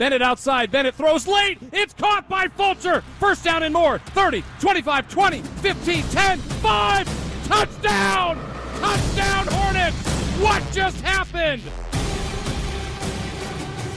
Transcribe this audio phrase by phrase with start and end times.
[0.00, 0.70] Bennett outside.
[0.70, 1.58] Bennett throws late.
[1.74, 3.02] It's caught by Fulcher.
[3.18, 3.98] First down and more.
[3.98, 7.46] 30, 25, 20, 15, 10, 5.
[7.46, 8.38] Touchdown!
[8.78, 9.96] Touchdown Hornets!
[10.40, 11.60] What just happened?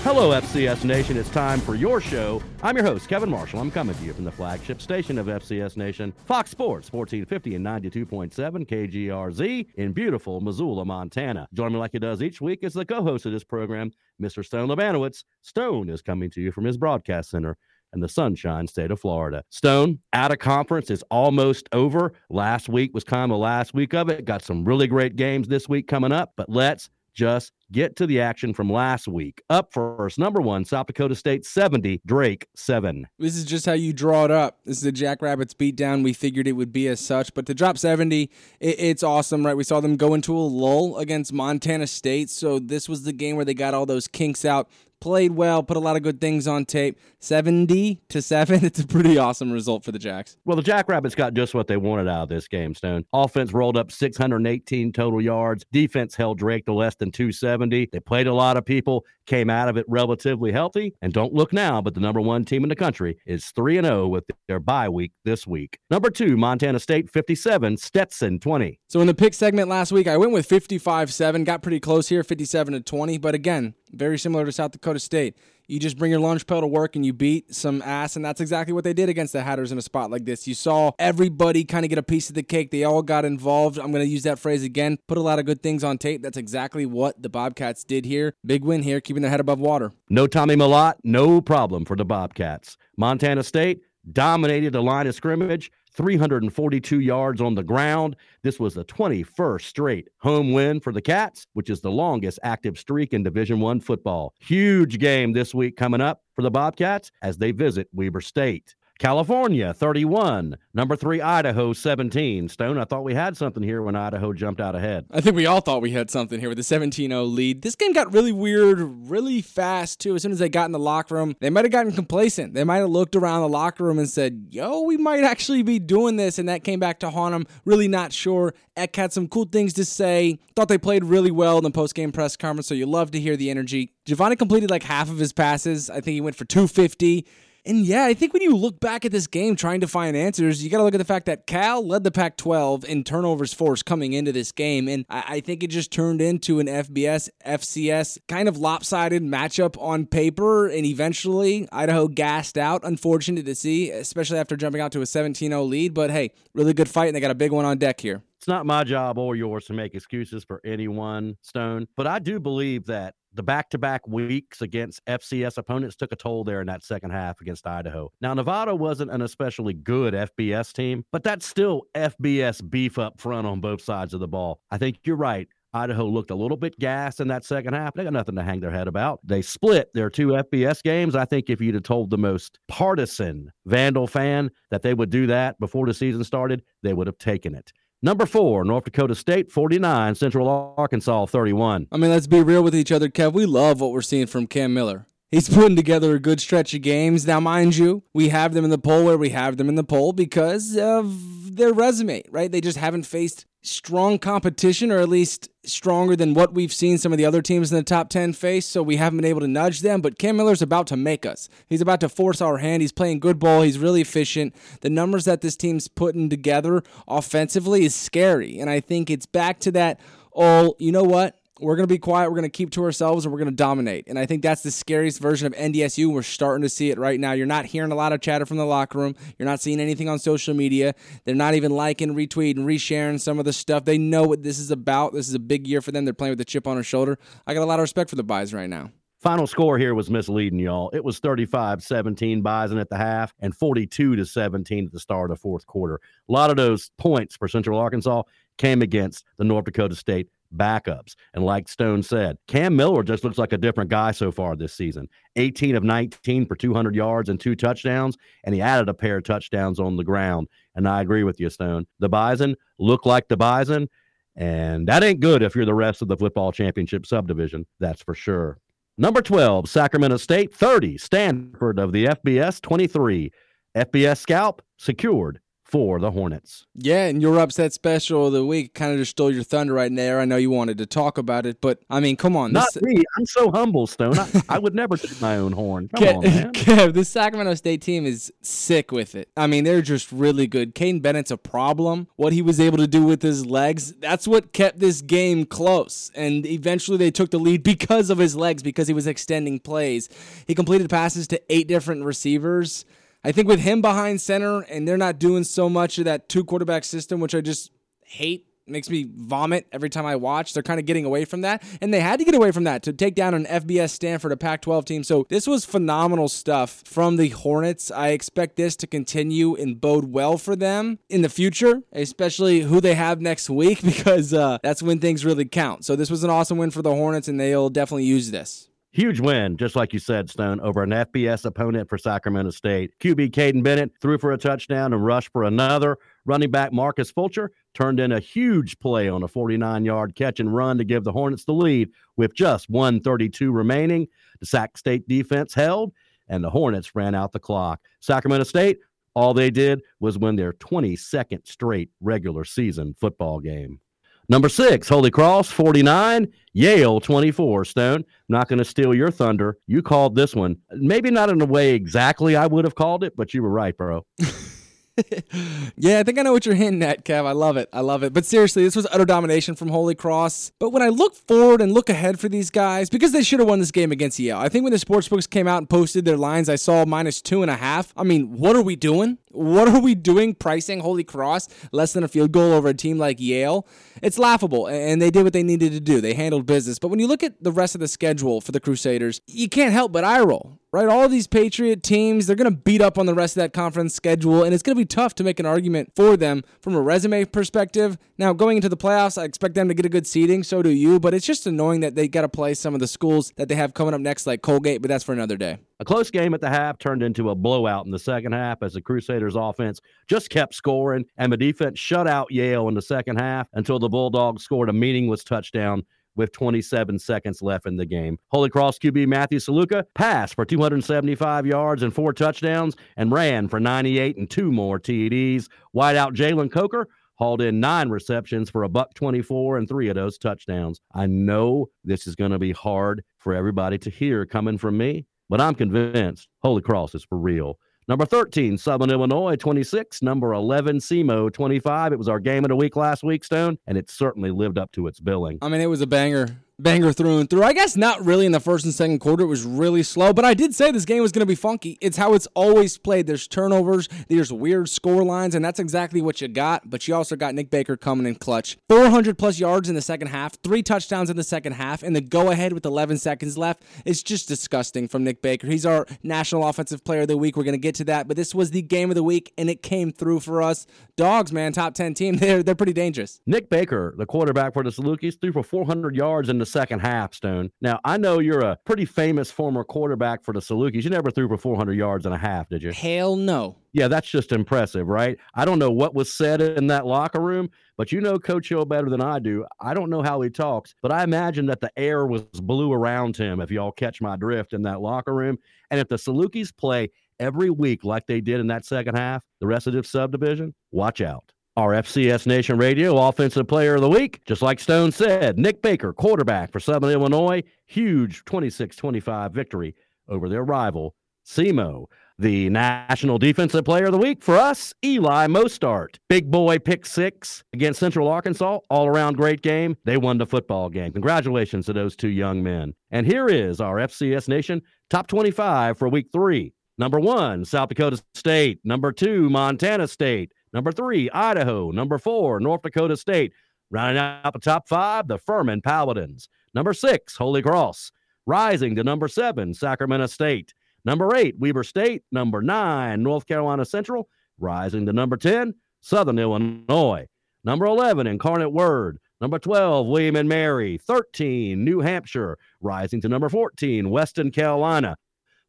[0.03, 1.15] Hello, FCS Nation.
[1.15, 2.43] It's time for your show.
[2.61, 3.61] I'm your host, Kevin Marshall.
[3.61, 7.65] I'm coming to you from the flagship station of FCS Nation, Fox Sports, 1450 and
[7.65, 11.47] 92.7 KGRZ in beautiful Missoula, Montana.
[11.53, 14.43] Join me like he does each week as the co host of this program, Mr.
[14.43, 15.23] Stone Labanowitz.
[15.41, 17.55] Stone is coming to you from his broadcast center
[17.93, 19.45] in the sunshine state of Florida.
[19.51, 22.11] Stone, out of conference is almost over.
[22.29, 24.25] Last week was kind of the last week of it.
[24.25, 28.21] Got some really great games this week coming up, but let's just get to the
[28.21, 29.41] action from last week.
[29.49, 33.07] Up first, number one, South Dakota State 70, Drake 7.
[33.19, 34.59] This is just how you draw it up.
[34.65, 36.03] This is a Jackrabbits beatdown.
[36.03, 38.23] We figured it would be as such, but to drop 70,
[38.59, 39.57] it, it's awesome, right?
[39.57, 43.35] We saw them go into a lull against Montana State, so this was the game
[43.35, 44.69] where they got all those kinks out
[45.03, 46.97] played well, put a lot of good things on tape.
[47.19, 48.63] 70 to 7.
[48.73, 50.37] It's a pretty awesome result for the Jacks.
[50.45, 53.03] Well, the Jackrabbits got just what they wanted out of this game, Stone.
[53.11, 55.65] Offense rolled up 618 total yards.
[55.73, 57.89] Defense held Drake to less than 270.
[57.91, 60.95] They played a lot of people, came out of it relatively healthy.
[61.01, 64.07] And don't look now, but the number one team in the country is 3 0
[64.07, 65.79] with their bye week this week.
[65.89, 68.79] Number two, Montana State 57, Stetson 20.
[68.87, 72.07] So in the pick segment last week, I went with 55 7, got pretty close
[72.07, 73.17] here, 57 to 20.
[73.17, 75.37] But again, very similar to South Dakota State.
[75.67, 78.41] You just bring your lunch pail to work and you beat some ass, and that's
[78.41, 80.45] exactly what they did against the Hatters in a spot like this.
[80.45, 82.71] You saw everybody kind of get a piece of the cake.
[82.71, 83.79] They all got involved.
[83.79, 84.97] I'm going to use that phrase again.
[85.07, 86.21] Put a lot of good things on tape.
[86.21, 88.33] That's exactly what the Bobcats did here.
[88.45, 89.93] Big win here, keeping their head above water.
[90.09, 92.77] No Tommy Mellott, no problem for the Bobcats.
[92.97, 93.81] Montana State
[94.11, 95.71] dominated the line of scrimmage.
[95.95, 98.15] 342 yards on the ground.
[98.41, 102.77] This was the 21st straight home win for the Cats, which is the longest active
[102.77, 104.33] streak in Division 1 football.
[104.39, 108.75] Huge game this week coming up for the Bobcats as they visit Weber State.
[108.99, 112.47] California 31, number 3 Idaho 17.
[112.47, 115.05] Stone, I thought we had something here when Idaho jumped out ahead.
[115.11, 117.63] I think we all thought we had something here with the 17-0 lead.
[117.63, 120.15] This game got really weird really fast too.
[120.15, 122.53] As soon as they got in the locker room, they might have gotten complacent.
[122.53, 125.79] They might have looked around the locker room and said, "Yo, we might actually be
[125.79, 127.45] doing this." And that came back to haunt them.
[127.65, 128.53] Really not sure.
[128.77, 130.39] Eck had some cool things to say.
[130.55, 133.35] Thought they played really well in the post-game press conference, so you love to hear
[133.35, 133.91] the energy.
[134.05, 135.89] Gevani completed like half of his passes.
[135.89, 137.25] I think he went for 250.
[137.65, 140.61] And yeah, I think when you look back at this game trying to find answers,
[140.61, 143.53] you got to look at the fact that Cal led the Pac 12 in turnovers
[143.53, 144.89] force coming into this game.
[144.89, 149.81] And I, I, think it just turned into an FBS, FCS kind of lopsided matchup
[149.81, 150.67] on paper.
[150.67, 152.81] And eventually, Idaho gassed out.
[152.83, 155.93] Unfortunate to see, especially after jumping out to a 17 0 lead.
[155.93, 157.07] But hey, really good fight.
[157.07, 158.23] And they got a big one on deck here.
[158.39, 162.41] It's not my job or yours to make excuses for anyone, Stone, but I do
[162.41, 166.67] believe that the back to back weeks against FCS opponents took a toll there in
[166.67, 168.11] that second half against Idaho.
[168.21, 173.47] Now, Nevada wasn't an especially good FBS team, but that's still FBS beef up front
[173.47, 174.59] on both sides of the ball.
[174.71, 175.47] I think you're right.
[175.75, 177.95] Idaho looked a little bit gassed in that second half.
[177.95, 179.19] They got nothing to hang their head about.
[179.23, 181.15] They split their two FBS games.
[181.15, 185.25] I think if you'd have told the most partisan Vandal fan that they would do
[185.27, 187.73] that before the season started, they would have taken it.
[188.05, 191.87] Number four, North Dakota State 49, Central Arkansas 31.
[191.89, 193.31] I mean, let's be real with each other, Kev.
[193.31, 195.07] We love what we're seeing from Cam Miller.
[195.33, 197.25] He's putting together a good stretch of games.
[197.25, 199.83] Now, mind you, we have them in the poll where we have them in the
[199.83, 202.51] poll because of their resume, right?
[202.51, 207.11] They just haven't faced strong competition, or at least stronger than what we've seen some
[207.11, 209.47] of the other teams in the top 10 face, so we haven't been able to
[209.47, 210.01] nudge them.
[210.01, 211.49] But Cam Miller's about to make us.
[211.67, 212.83] He's about to force our hand.
[212.83, 213.63] He's playing good ball.
[213.63, 214.53] He's really efficient.
[214.81, 218.59] The numbers that this team's putting together offensively is scary.
[218.59, 219.99] And I think it's back to that,
[220.35, 221.39] oh, you know what?
[221.59, 222.29] We're going to be quiet.
[222.29, 224.05] We're going to keep to ourselves and we're going to dominate.
[224.07, 226.11] And I think that's the scariest version of NDSU.
[226.11, 227.33] We're starting to see it right now.
[227.33, 229.15] You're not hearing a lot of chatter from the locker room.
[229.37, 230.95] You're not seeing anything on social media.
[231.25, 233.85] They're not even liking, retweeting, resharing some of the stuff.
[233.85, 235.13] They know what this is about.
[235.13, 236.05] This is a big year for them.
[236.05, 237.19] They're playing with a chip on their shoulder.
[237.45, 238.91] I got a lot of respect for the buys right now.
[239.23, 240.89] Final score here was misleading, y'all.
[240.91, 245.31] It was 35 17 Bison at the half and 42 to 17 at the start
[245.31, 246.01] of the fourth quarter.
[246.27, 248.23] A lot of those points for Central Arkansas
[248.57, 251.15] came against the North Dakota State backups.
[251.33, 254.73] And like Stone said, Cam Miller just looks like a different guy so far this
[254.73, 255.09] season.
[255.35, 259.23] 18 of 19 for 200 yards and two touchdowns, and he added a pair of
[259.23, 260.47] touchdowns on the ground.
[260.75, 261.87] And I agree with you, Stone.
[261.99, 263.89] The Bison look like the Bison,
[264.35, 268.15] and that ain't good if you're the rest of the football championship subdivision, that's for
[268.15, 268.59] sure.
[268.97, 273.31] Number 12, Sacramento State 30, Stanford of the FBS 23.
[273.75, 275.39] FBS scalp secured
[275.73, 276.67] for the Hornets.
[276.75, 279.93] Yeah, and your upset special of the week kind of just stole your thunder right
[279.93, 280.19] there.
[280.19, 282.53] I know you wanted to talk about it, but I mean, come on.
[282.53, 283.01] Not this, me.
[283.17, 284.19] I'm so humble, Stone.
[284.19, 285.89] I, I would never toot my own horn.
[285.95, 286.51] Come Kev, on, man.
[286.53, 289.29] Kev, the Sacramento State team is sick with it.
[289.35, 290.75] I mean, they're just really good.
[290.75, 292.07] Kaiden Bennett's a problem.
[292.17, 296.11] What he was able to do with his legs, that's what kept this game close.
[296.13, 300.07] And eventually they took the lead because of his legs, because he was extending plays.
[300.45, 302.85] He completed passes to eight different receivers.
[303.23, 306.43] I think with him behind center and they're not doing so much of that two
[306.43, 307.71] quarterback system, which I just
[308.03, 310.53] hate makes me vomit every time I watch.
[310.53, 312.83] They're kind of getting away from that, and they had to get away from that
[312.83, 315.03] to take down an FBS Stanford, a Pac 12 team.
[315.03, 317.91] So this was phenomenal stuff from the Hornets.
[317.91, 322.79] I expect this to continue and bode well for them in the future, especially who
[322.79, 325.85] they have next week, because uh, that's when things really count.
[325.85, 328.69] So this was an awesome win for the Hornets, and they'll definitely use this.
[328.93, 332.91] Huge win, just like you said, Stone, over an FBS opponent for Sacramento State.
[332.99, 335.97] QB Kaiden Bennett threw for a touchdown and rushed for another.
[336.25, 340.53] Running back Marcus Fulcher turned in a huge play on a 49 yard catch and
[340.53, 344.07] run to give the Hornets the lead with just 132 remaining.
[344.41, 345.91] The Sac State defense held,
[346.27, 347.81] and the Hornets ran out the clock.
[347.99, 348.77] Sacramento State,
[349.15, 353.79] all they did was win their 22nd straight regular season football game.
[354.29, 357.65] Number six, Holy Cross 49, Yale 24.
[357.65, 359.57] Stone, I'm not going to steal your thunder.
[359.67, 360.57] You called this one.
[360.71, 363.75] Maybe not in the way exactly I would have called it, but you were right,
[363.75, 364.05] bro.
[365.75, 367.25] yeah, I think I know what you're hinting at, Kev.
[367.25, 367.67] I love it.
[367.73, 368.13] I love it.
[368.13, 370.51] But seriously, this was utter domination from Holy Cross.
[370.59, 373.49] But when I look forward and look ahead for these guys, because they should have
[373.49, 376.17] won this game against Yale, I think when the sportsbooks came out and posted their
[376.17, 377.91] lines, I saw minus two and a half.
[377.97, 379.17] I mean, what are we doing?
[379.31, 382.99] What are we doing pricing Holy Cross less than a field goal over a team
[382.99, 383.65] like Yale?
[384.03, 386.01] It's laughable, and they did what they needed to do.
[386.01, 386.77] They handled business.
[386.77, 389.73] But when you look at the rest of the schedule for the Crusaders, you can't
[389.73, 390.87] help but eye roll right?
[390.87, 393.93] All these Patriot teams, they're going to beat up on the rest of that conference
[393.93, 396.81] schedule, and it's going to be tough to make an argument for them from a
[396.81, 397.99] resume perspective.
[398.17, 400.71] Now, going into the playoffs, I expect them to get a good seeding, so do
[400.71, 403.49] you, but it's just annoying that they got to play some of the schools that
[403.49, 405.59] they have coming up next, like Colgate, but that's for another day.
[405.79, 408.73] A close game at the half turned into a blowout in the second half as
[408.73, 413.19] the Crusaders offense just kept scoring, and the defense shut out Yale in the second
[413.19, 415.83] half until the Bulldogs scored a meaningless touchdown
[416.15, 418.17] with 27 seconds left in the game.
[418.29, 423.59] Holy Cross QB Matthew Sluka passed for 275 yards and four touchdowns and ran for
[423.59, 425.47] 98 and two more TDs.
[425.75, 430.17] Wideout Jalen Coker hauled in nine receptions for a buck 24 and three of those
[430.17, 430.81] touchdowns.
[430.93, 435.05] I know this is going to be hard for everybody to hear coming from me,
[435.29, 437.59] but I'm convinced Holy Cross is for real.
[437.87, 440.01] Number 13, Southern Illinois, 26.
[440.01, 441.93] Number 11, SEMO, 25.
[441.93, 444.71] It was our game of the week last week, Stone, and it certainly lived up
[444.73, 445.37] to its billing.
[445.41, 447.43] I mean, it was a banger banger through and through.
[447.43, 449.23] I guess not really in the first and second quarter.
[449.23, 451.77] It was really slow, but I did say this game was going to be funky.
[451.81, 453.07] It's how it's always played.
[453.07, 456.69] There's turnovers, there's weird score lines, and that's exactly what you got.
[456.69, 458.57] But you also got Nick Baker coming in clutch.
[458.69, 462.01] 400 plus yards in the second half, three touchdowns in the second half, and the
[462.01, 463.63] go ahead with 11 seconds left.
[463.85, 465.47] It's just disgusting from Nick Baker.
[465.47, 467.35] He's our National Offensive Player of the Week.
[467.35, 469.49] We're going to get to that, but this was the game of the week, and
[469.49, 470.65] it came through for us.
[470.95, 472.17] Dogs, man, top 10 team.
[472.23, 473.19] They're, they're pretty dangerous.
[473.25, 477.13] Nick Baker, the quarterback for the Salukis, threw for 400 yards in the second half,
[477.13, 477.51] Stone.
[477.61, 480.83] Now, I know you're a pretty famous former quarterback for the Salukis.
[480.83, 482.71] You never threw for 400 yards and a half, did you?
[482.71, 483.57] Hell no.
[483.73, 485.17] Yeah, that's just impressive, right?
[485.33, 488.65] I don't know what was said in that locker room, but you know Coach Hill
[488.65, 489.45] better than I do.
[489.59, 493.17] I don't know how he talks, but I imagine that the air was blue around
[493.17, 495.39] him, if y'all catch my drift in that locker room.
[495.71, 499.47] And if the Salukis play every week like they did in that second half, the
[499.47, 501.32] rest of the subdivision, watch out.
[501.55, 505.93] Our FCS Nation Radio Offensive Player of the Week, just like Stone said, Nick Baker,
[505.93, 509.75] quarterback for Southern Illinois, huge 26 25 victory
[510.09, 510.95] over their rival,
[511.27, 511.85] SEMO.
[512.17, 515.97] The National Defensive Player of the Week for us, Eli Mostaert.
[516.09, 518.57] Big boy pick six against Central Arkansas.
[518.71, 519.77] All around great game.
[519.85, 520.91] They won the football game.
[520.91, 522.73] Congratulations to those two young men.
[522.89, 526.53] And here is our FCS Nation top 25 for week three.
[526.79, 528.59] Number one, South Dakota State.
[528.63, 530.31] Number two, Montana State.
[530.53, 531.71] Number three, Idaho.
[531.71, 533.33] Number four, North Dakota State.
[533.71, 536.29] Rounding out the top five, the Furman Paladins.
[536.53, 537.91] Number six, Holy Cross.
[538.25, 540.53] Rising to number seven, Sacramento State.
[540.85, 542.03] Number eight, Weber State.
[542.11, 544.07] Number nine, North Carolina Central.
[544.39, 547.07] Rising to number 10, Southern Illinois.
[547.43, 548.99] Number 11, Incarnate Word.
[549.21, 550.77] Number 12, William and Mary.
[550.77, 552.37] 13, New Hampshire.
[552.61, 554.97] Rising to number 14, Western Carolina.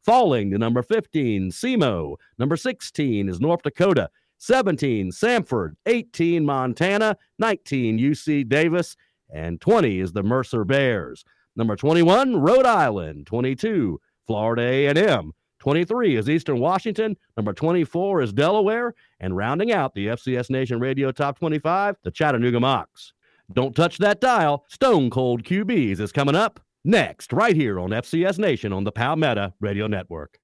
[0.03, 2.15] Falling to number 15, SEMO.
[2.37, 4.09] Number 16 is North Dakota.
[4.37, 8.95] 17, Samford, 18, Montana, 19, UC Davis,
[9.33, 11.25] and 20 is the Mercer Bears.
[11.55, 15.33] Number 21, Rhode Island, 22, Florida A&M,
[15.65, 17.17] 23 is Eastern Washington.
[17.35, 18.93] Number 24 is Delaware.
[19.19, 23.13] And rounding out the FCS Nation Radio Top 25, the Chattanooga Mocs.
[23.51, 24.65] Don't touch that dial.
[24.69, 29.53] Stone Cold QBs is coming up next, right here on FCS Nation on the Palmetto
[29.59, 30.39] Radio Network.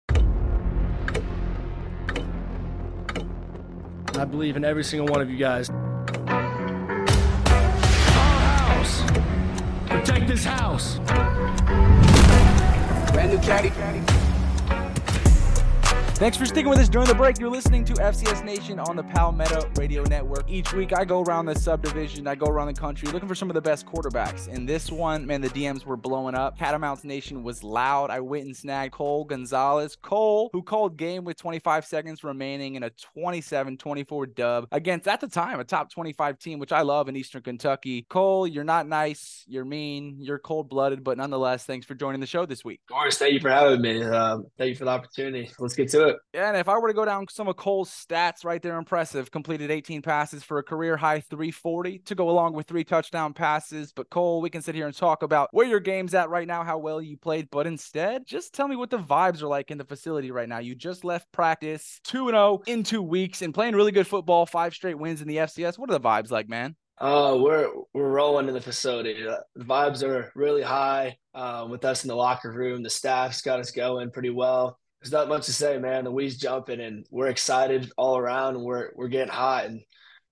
[4.22, 5.68] I believe in every single one of you guys.
[8.78, 9.02] house.
[9.88, 11.00] Protect this house.
[13.14, 13.72] Brand new caddy.
[16.22, 17.40] Thanks for sticking with us during the break.
[17.40, 20.48] You're listening to FCS Nation on the Palmetto Radio Network.
[20.48, 23.50] Each week, I go around the subdivision, I go around the country looking for some
[23.50, 24.48] of the best quarterbacks.
[24.48, 26.60] And this one, man, the DMs were blowing up.
[26.60, 28.12] Catamounts Nation was loud.
[28.12, 29.98] I went and snagged Cole Gonzales.
[30.04, 35.22] Cole, who called game with 25 seconds remaining in a 27 24 dub against, at
[35.22, 38.06] the time, a top 25 team, which I love in Eastern Kentucky.
[38.10, 42.28] Cole, you're not nice, you're mean, you're cold blooded, but nonetheless, thanks for joining the
[42.28, 42.80] show this week.
[42.92, 44.04] Of course, thank you for having me.
[44.04, 45.50] Um, thank you for the opportunity.
[45.58, 46.11] Let's get to it.
[46.34, 49.32] Yeah, and if I were to go down some of Cole's stats right there, impressive.
[49.32, 53.92] Completed 18 passes for a career high 340 to go along with three touchdown passes.
[53.94, 56.64] But Cole, we can sit here and talk about where your game's at right now,
[56.64, 57.50] how well you played.
[57.52, 60.60] But instead, just tell me what the vibes are like in the facility right now.
[60.60, 64.74] You just left practice 2 0 in two weeks and playing really good football, five
[64.74, 65.78] straight wins in the FCS.
[65.78, 66.76] What are the vibes like, man?
[66.98, 69.24] Uh, we're we're rolling in the facility.
[69.24, 72.84] The vibes are really high uh, with us in the locker room.
[72.84, 76.04] The staff's got us going pretty well there's not much to say, man.
[76.04, 79.82] The weeds jumping, and we're excited all around, and we're we're getting hot, and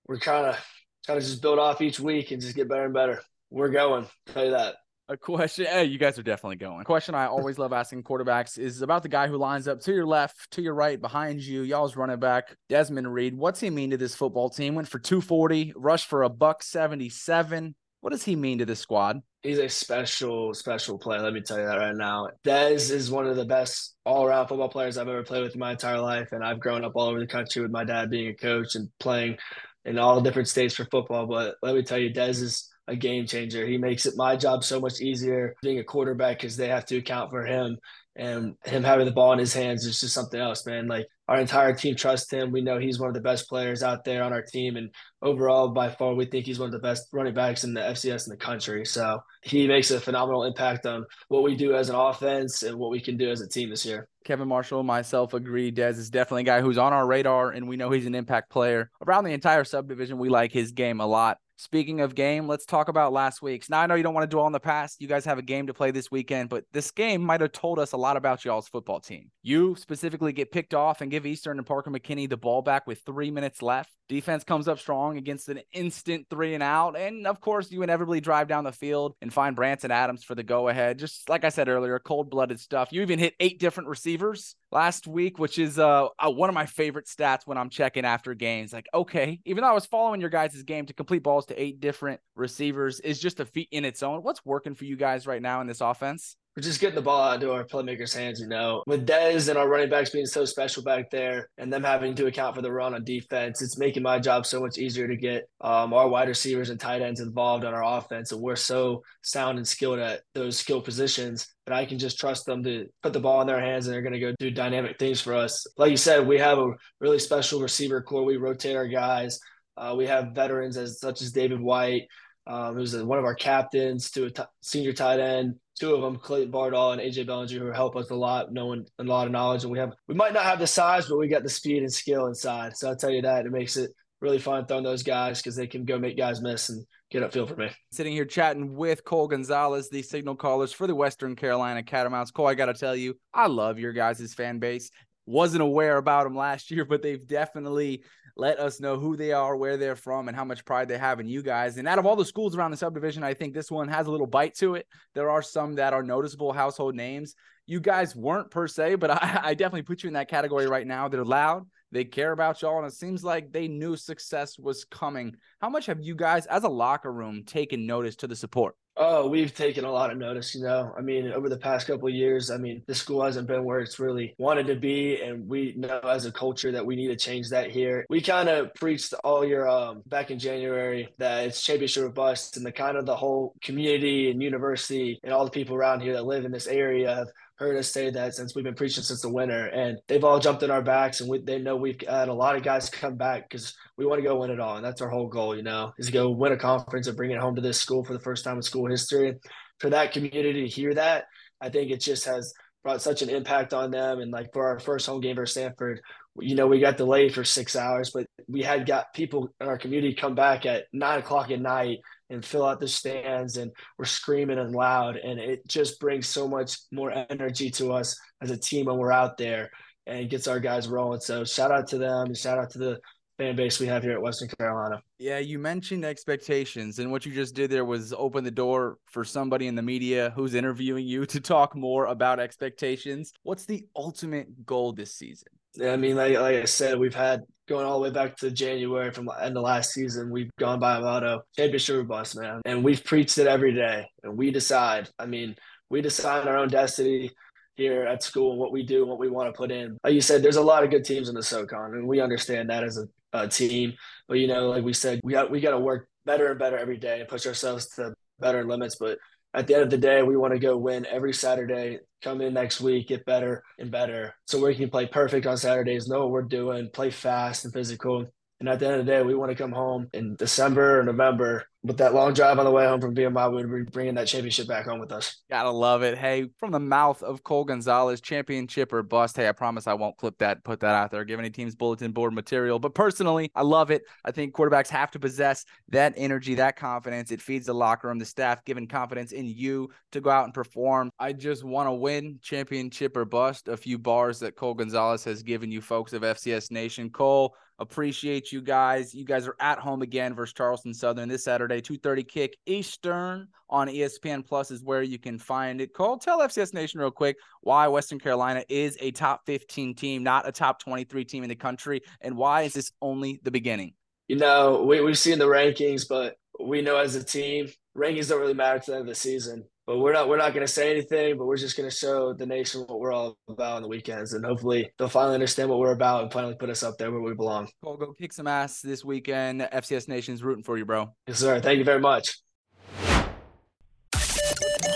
[0.06, 0.58] we're trying to
[1.04, 3.20] trying to just build off each week and just get better and better.
[3.50, 4.06] We're going.
[4.26, 4.76] Tell you that.
[5.08, 6.80] A question, hey, you guys are definitely going.
[6.80, 9.92] A question I always love asking quarterbacks is about the guy who lines up to
[9.92, 11.62] your left, to your right, behind you.
[11.62, 13.36] Y'all's running back, Desmond Reid.
[13.36, 14.76] What's he mean to this football team?
[14.76, 17.74] Went for 240, rushed for a buck 77.
[18.00, 19.22] What does he mean to this squad?
[19.42, 21.22] he's a special, special player.
[21.22, 22.28] Let me tell you that right now.
[22.44, 25.60] Dez is one of the best all around football players I've ever played with in
[25.60, 26.32] my entire life.
[26.32, 28.88] And I've grown up all over the country with my dad being a coach and
[28.98, 29.38] playing
[29.84, 31.26] in all different states for football.
[31.26, 33.66] But let me tell you, Dez is a game changer.
[33.66, 36.98] He makes it my job so much easier being a quarterback because they have to
[36.98, 37.78] account for him
[38.16, 40.88] and him having the ball in his hands is just something else, man.
[40.88, 42.50] Like our entire team trusts him.
[42.50, 44.90] We know he's one of the best players out there on our team, and
[45.22, 48.26] overall, by far, we think he's one of the best running backs in the FCS
[48.26, 48.84] in the country.
[48.84, 52.90] So he makes a phenomenal impact on what we do as an offense and what
[52.90, 54.08] we can do as a team this year.
[54.24, 55.70] Kevin Marshall, myself agree.
[55.70, 58.50] Dez is definitely a guy who's on our radar, and we know he's an impact
[58.50, 58.90] player.
[59.06, 61.38] Around the entire subdivision, we like his game a lot.
[61.60, 63.68] Speaking of game, let's talk about last week's.
[63.68, 64.98] Now, I know you don't want to dwell on the past.
[64.98, 67.78] You guys have a game to play this weekend, but this game might have told
[67.78, 69.30] us a lot about y'all's football team.
[69.42, 73.02] You specifically get picked off and give Eastern and Parker McKinney the ball back with
[73.04, 73.90] three minutes left.
[74.08, 76.98] Defense comes up strong against an instant three and out.
[76.98, 80.42] And of course, you inevitably drive down the field and find Branson Adams for the
[80.42, 80.98] go ahead.
[80.98, 82.88] Just like I said earlier, cold blooded stuff.
[82.90, 86.66] You even hit eight different receivers last week, which is uh, uh, one of my
[86.66, 88.72] favorite stats when I'm checking after games.
[88.72, 91.80] Like, okay, even though I was following your guys' game to complete balls to eight
[91.80, 94.22] different receivers is just a feat in its own.
[94.22, 96.36] What's working for you guys right now in this offense?
[96.56, 98.82] we're just getting the ball out into our playmakers' hands, you know.
[98.86, 102.26] With Dez and our running backs being so special back there and them having to
[102.26, 105.48] account for the run on defense, it's making my job so much easier to get
[105.60, 108.32] um, our wide receivers and tight ends involved on our offense.
[108.32, 112.46] And we're so sound and skilled at those skill positions that I can just trust
[112.46, 114.98] them to put the ball in their hands and they're going to go do dynamic
[114.98, 115.66] things for us.
[115.78, 118.24] Like you said, we have a really special receiver core.
[118.24, 119.38] We rotate our guys.
[119.80, 122.06] Uh, we have veterans as such as David White,
[122.46, 125.54] um, who's one of our captains, to a t- senior tight end.
[125.78, 129.04] Two of them, Clayton Bardall and AJ Bellinger, who help us a lot, knowing a
[129.04, 129.62] lot of knowledge.
[129.62, 131.90] And we have, we might not have the size, but we got the speed and
[131.90, 132.76] skill inside.
[132.76, 135.66] So I'll tell you that it makes it really fun throwing those guys because they
[135.66, 137.70] can go make guys miss and get upfield for me.
[137.92, 142.30] Sitting here chatting with Cole Gonzales, the signal callers for the Western Carolina Catamounts.
[142.30, 144.90] Cole, I got to tell you, I love your guys' fan base.
[145.24, 148.02] Wasn't aware about them last year, but they've definitely
[148.36, 151.20] let us know who they are, where they're from, and how much pride they have
[151.20, 151.76] in you guys.
[151.76, 154.10] And out of all the schools around the subdivision, I think this one has a
[154.10, 154.86] little bite to it.
[155.14, 157.34] There are some that are noticeable household names.
[157.66, 160.86] You guys weren't per se, but I, I definitely put you in that category right
[160.86, 161.08] now.
[161.08, 165.36] They're loud, they care about y'all, and it seems like they knew success was coming.
[165.60, 168.76] How much have you guys, as a locker room, taken notice to the support?
[168.96, 170.92] Oh, we've taken a lot of notice, you know.
[170.96, 173.80] I mean, over the past couple of years, I mean, the school hasn't been where
[173.80, 177.16] it's really wanted to be, and we know as a culture that we need to
[177.16, 178.04] change that here.
[178.10, 182.56] We kind of preached all year um, back in January that it's championship or bust,
[182.56, 186.14] and the kind of the whole community and university and all the people around here
[186.14, 187.28] that live in this area have
[187.60, 190.62] heard us say that since we've been preaching since the winter, and they've all jumped
[190.62, 193.48] in our backs, and we, they know we've had a lot of guys come back
[193.48, 195.54] because we want to go win it all, and that's our whole goal.
[195.54, 198.02] You know, is to go win a conference and bring it home to this school
[198.02, 199.34] for the first time in school history.
[199.78, 201.24] For that community to hear that,
[201.60, 202.52] I think it just has
[202.82, 204.20] brought such an impact on them.
[204.20, 206.00] And like for our first home game for Stanford,
[206.38, 209.78] you know, we got delayed for six hours, but we had got people in our
[209.78, 211.98] community come back at nine o'clock at night
[212.30, 215.16] and fill out the stands and we're screaming and loud.
[215.16, 219.12] And it just brings so much more energy to us as a team when we're
[219.12, 219.70] out there
[220.06, 221.20] and gets our guys rolling.
[221.20, 223.00] So shout out to them and shout out to the
[223.40, 225.02] fan base we have here at Western Carolina.
[225.18, 229.24] Yeah, you mentioned expectations, and what you just did there was open the door for
[229.24, 233.32] somebody in the media who's interviewing you to talk more about expectations.
[233.42, 235.48] What's the ultimate goal this season?
[235.74, 238.50] Yeah, I mean, like, like I said, we've had going all the way back to
[238.50, 240.30] January from the end of last season.
[240.30, 242.60] We've gone by a motto, championship or bust, man.
[242.64, 244.06] And we've preached it every day.
[244.24, 245.08] And we decide.
[245.20, 245.54] I mean,
[245.88, 247.30] we decide our own destiny
[247.76, 249.96] here at school and what we do and what we want to put in.
[250.02, 252.70] Like you said, there's a lot of good teams in the SoCon, and we understand
[252.70, 253.94] that as a, a team.
[254.26, 256.76] But you know, like we said, we got we got to work better and better
[256.76, 258.96] every day and push ourselves to better limits.
[258.98, 259.18] But
[259.54, 261.98] at the end of the day, we want to go win every Saturday.
[262.22, 266.06] Come in next week, get better and better, so we can play perfect on Saturdays.
[266.06, 268.26] Know what we're doing, play fast and physical,
[268.60, 271.02] and at the end of the day, we want to come home in December or
[271.02, 273.54] November with that long drive on the way home from VMI.
[273.54, 275.38] We'd be bringing that championship back home with us.
[275.48, 276.18] Gotta love it.
[276.18, 279.36] Hey, from the mouth of Cole Gonzales, championship or bust.
[279.36, 282.12] Hey, I promise I won't clip that, put that out there, give any teams bulletin
[282.12, 282.78] board material.
[282.78, 284.02] But personally, I love it.
[284.26, 287.30] I think quarterbacks have to possess that energy, that confidence.
[287.30, 290.52] It feeds the locker room, the staff, giving confidence in you to go out and
[290.52, 291.10] perform.
[291.18, 293.68] I just want to win championship or bust.
[293.68, 297.08] A few bars that Cole Gonzales has given you folks of FCS Nation.
[297.08, 299.14] Cole, Appreciate you guys.
[299.14, 303.88] You guys are at home again versus Charleston Southern this Saturday, 2:30 kick Eastern on
[303.88, 305.94] ESPN Plus is where you can find it.
[305.94, 310.46] Cole, tell FCS Nation real quick why Western Carolina is a top 15 team, not
[310.46, 313.94] a top 23 team in the country, and why is this only the beginning?
[314.28, 318.40] You know, we, we've seen the rankings, but we know as a team, rankings don't
[318.40, 320.72] really matter to the end of the season but we're not we're not going to
[320.72, 323.82] say anything but we're just going to show the nation what we're all about on
[323.82, 326.96] the weekends and hopefully they'll finally understand what we're about and finally put us up
[326.96, 327.68] there where we belong.
[327.82, 329.62] Cole, go kick some ass this weekend.
[329.62, 331.12] Fcs nation's rooting for you bro.
[331.26, 331.60] Yes sir.
[331.60, 332.38] Thank you very much.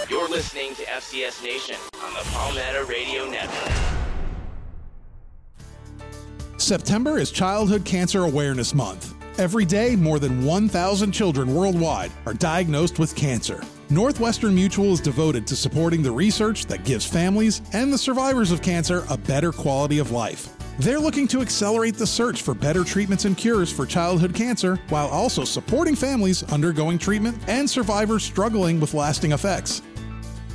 [0.08, 3.72] You're listening to fcs nation on the palmetto radio network.
[6.56, 9.12] September is childhood cancer awareness month.
[9.40, 15.46] Every day more than 1000 children worldwide are diagnosed with cancer Northwestern Mutual is devoted
[15.46, 19.98] to supporting the research that gives families and the survivors of cancer a better quality
[19.98, 20.48] of life.
[20.78, 25.08] They're looking to accelerate the search for better treatments and cures for childhood cancer while
[25.08, 29.82] also supporting families undergoing treatment and survivors struggling with lasting effects.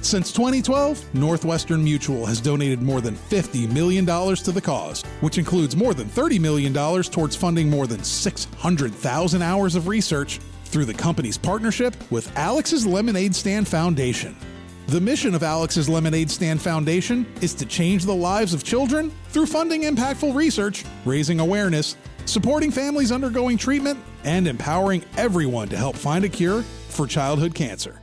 [0.01, 5.75] Since 2012, Northwestern Mutual has donated more than $50 million to the cause, which includes
[5.75, 11.37] more than $30 million towards funding more than 600,000 hours of research through the company's
[11.37, 14.35] partnership with Alex's Lemonade Stand Foundation.
[14.87, 19.47] The mission of Alex's Lemonade Stand Foundation is to change the lives of children through
[19.47, 26.23] funding impactful research, raising awareness, supporting families undergoing treatment, and empowering everyone to help find
[26.23, 27.99] a cure for childhood cancer.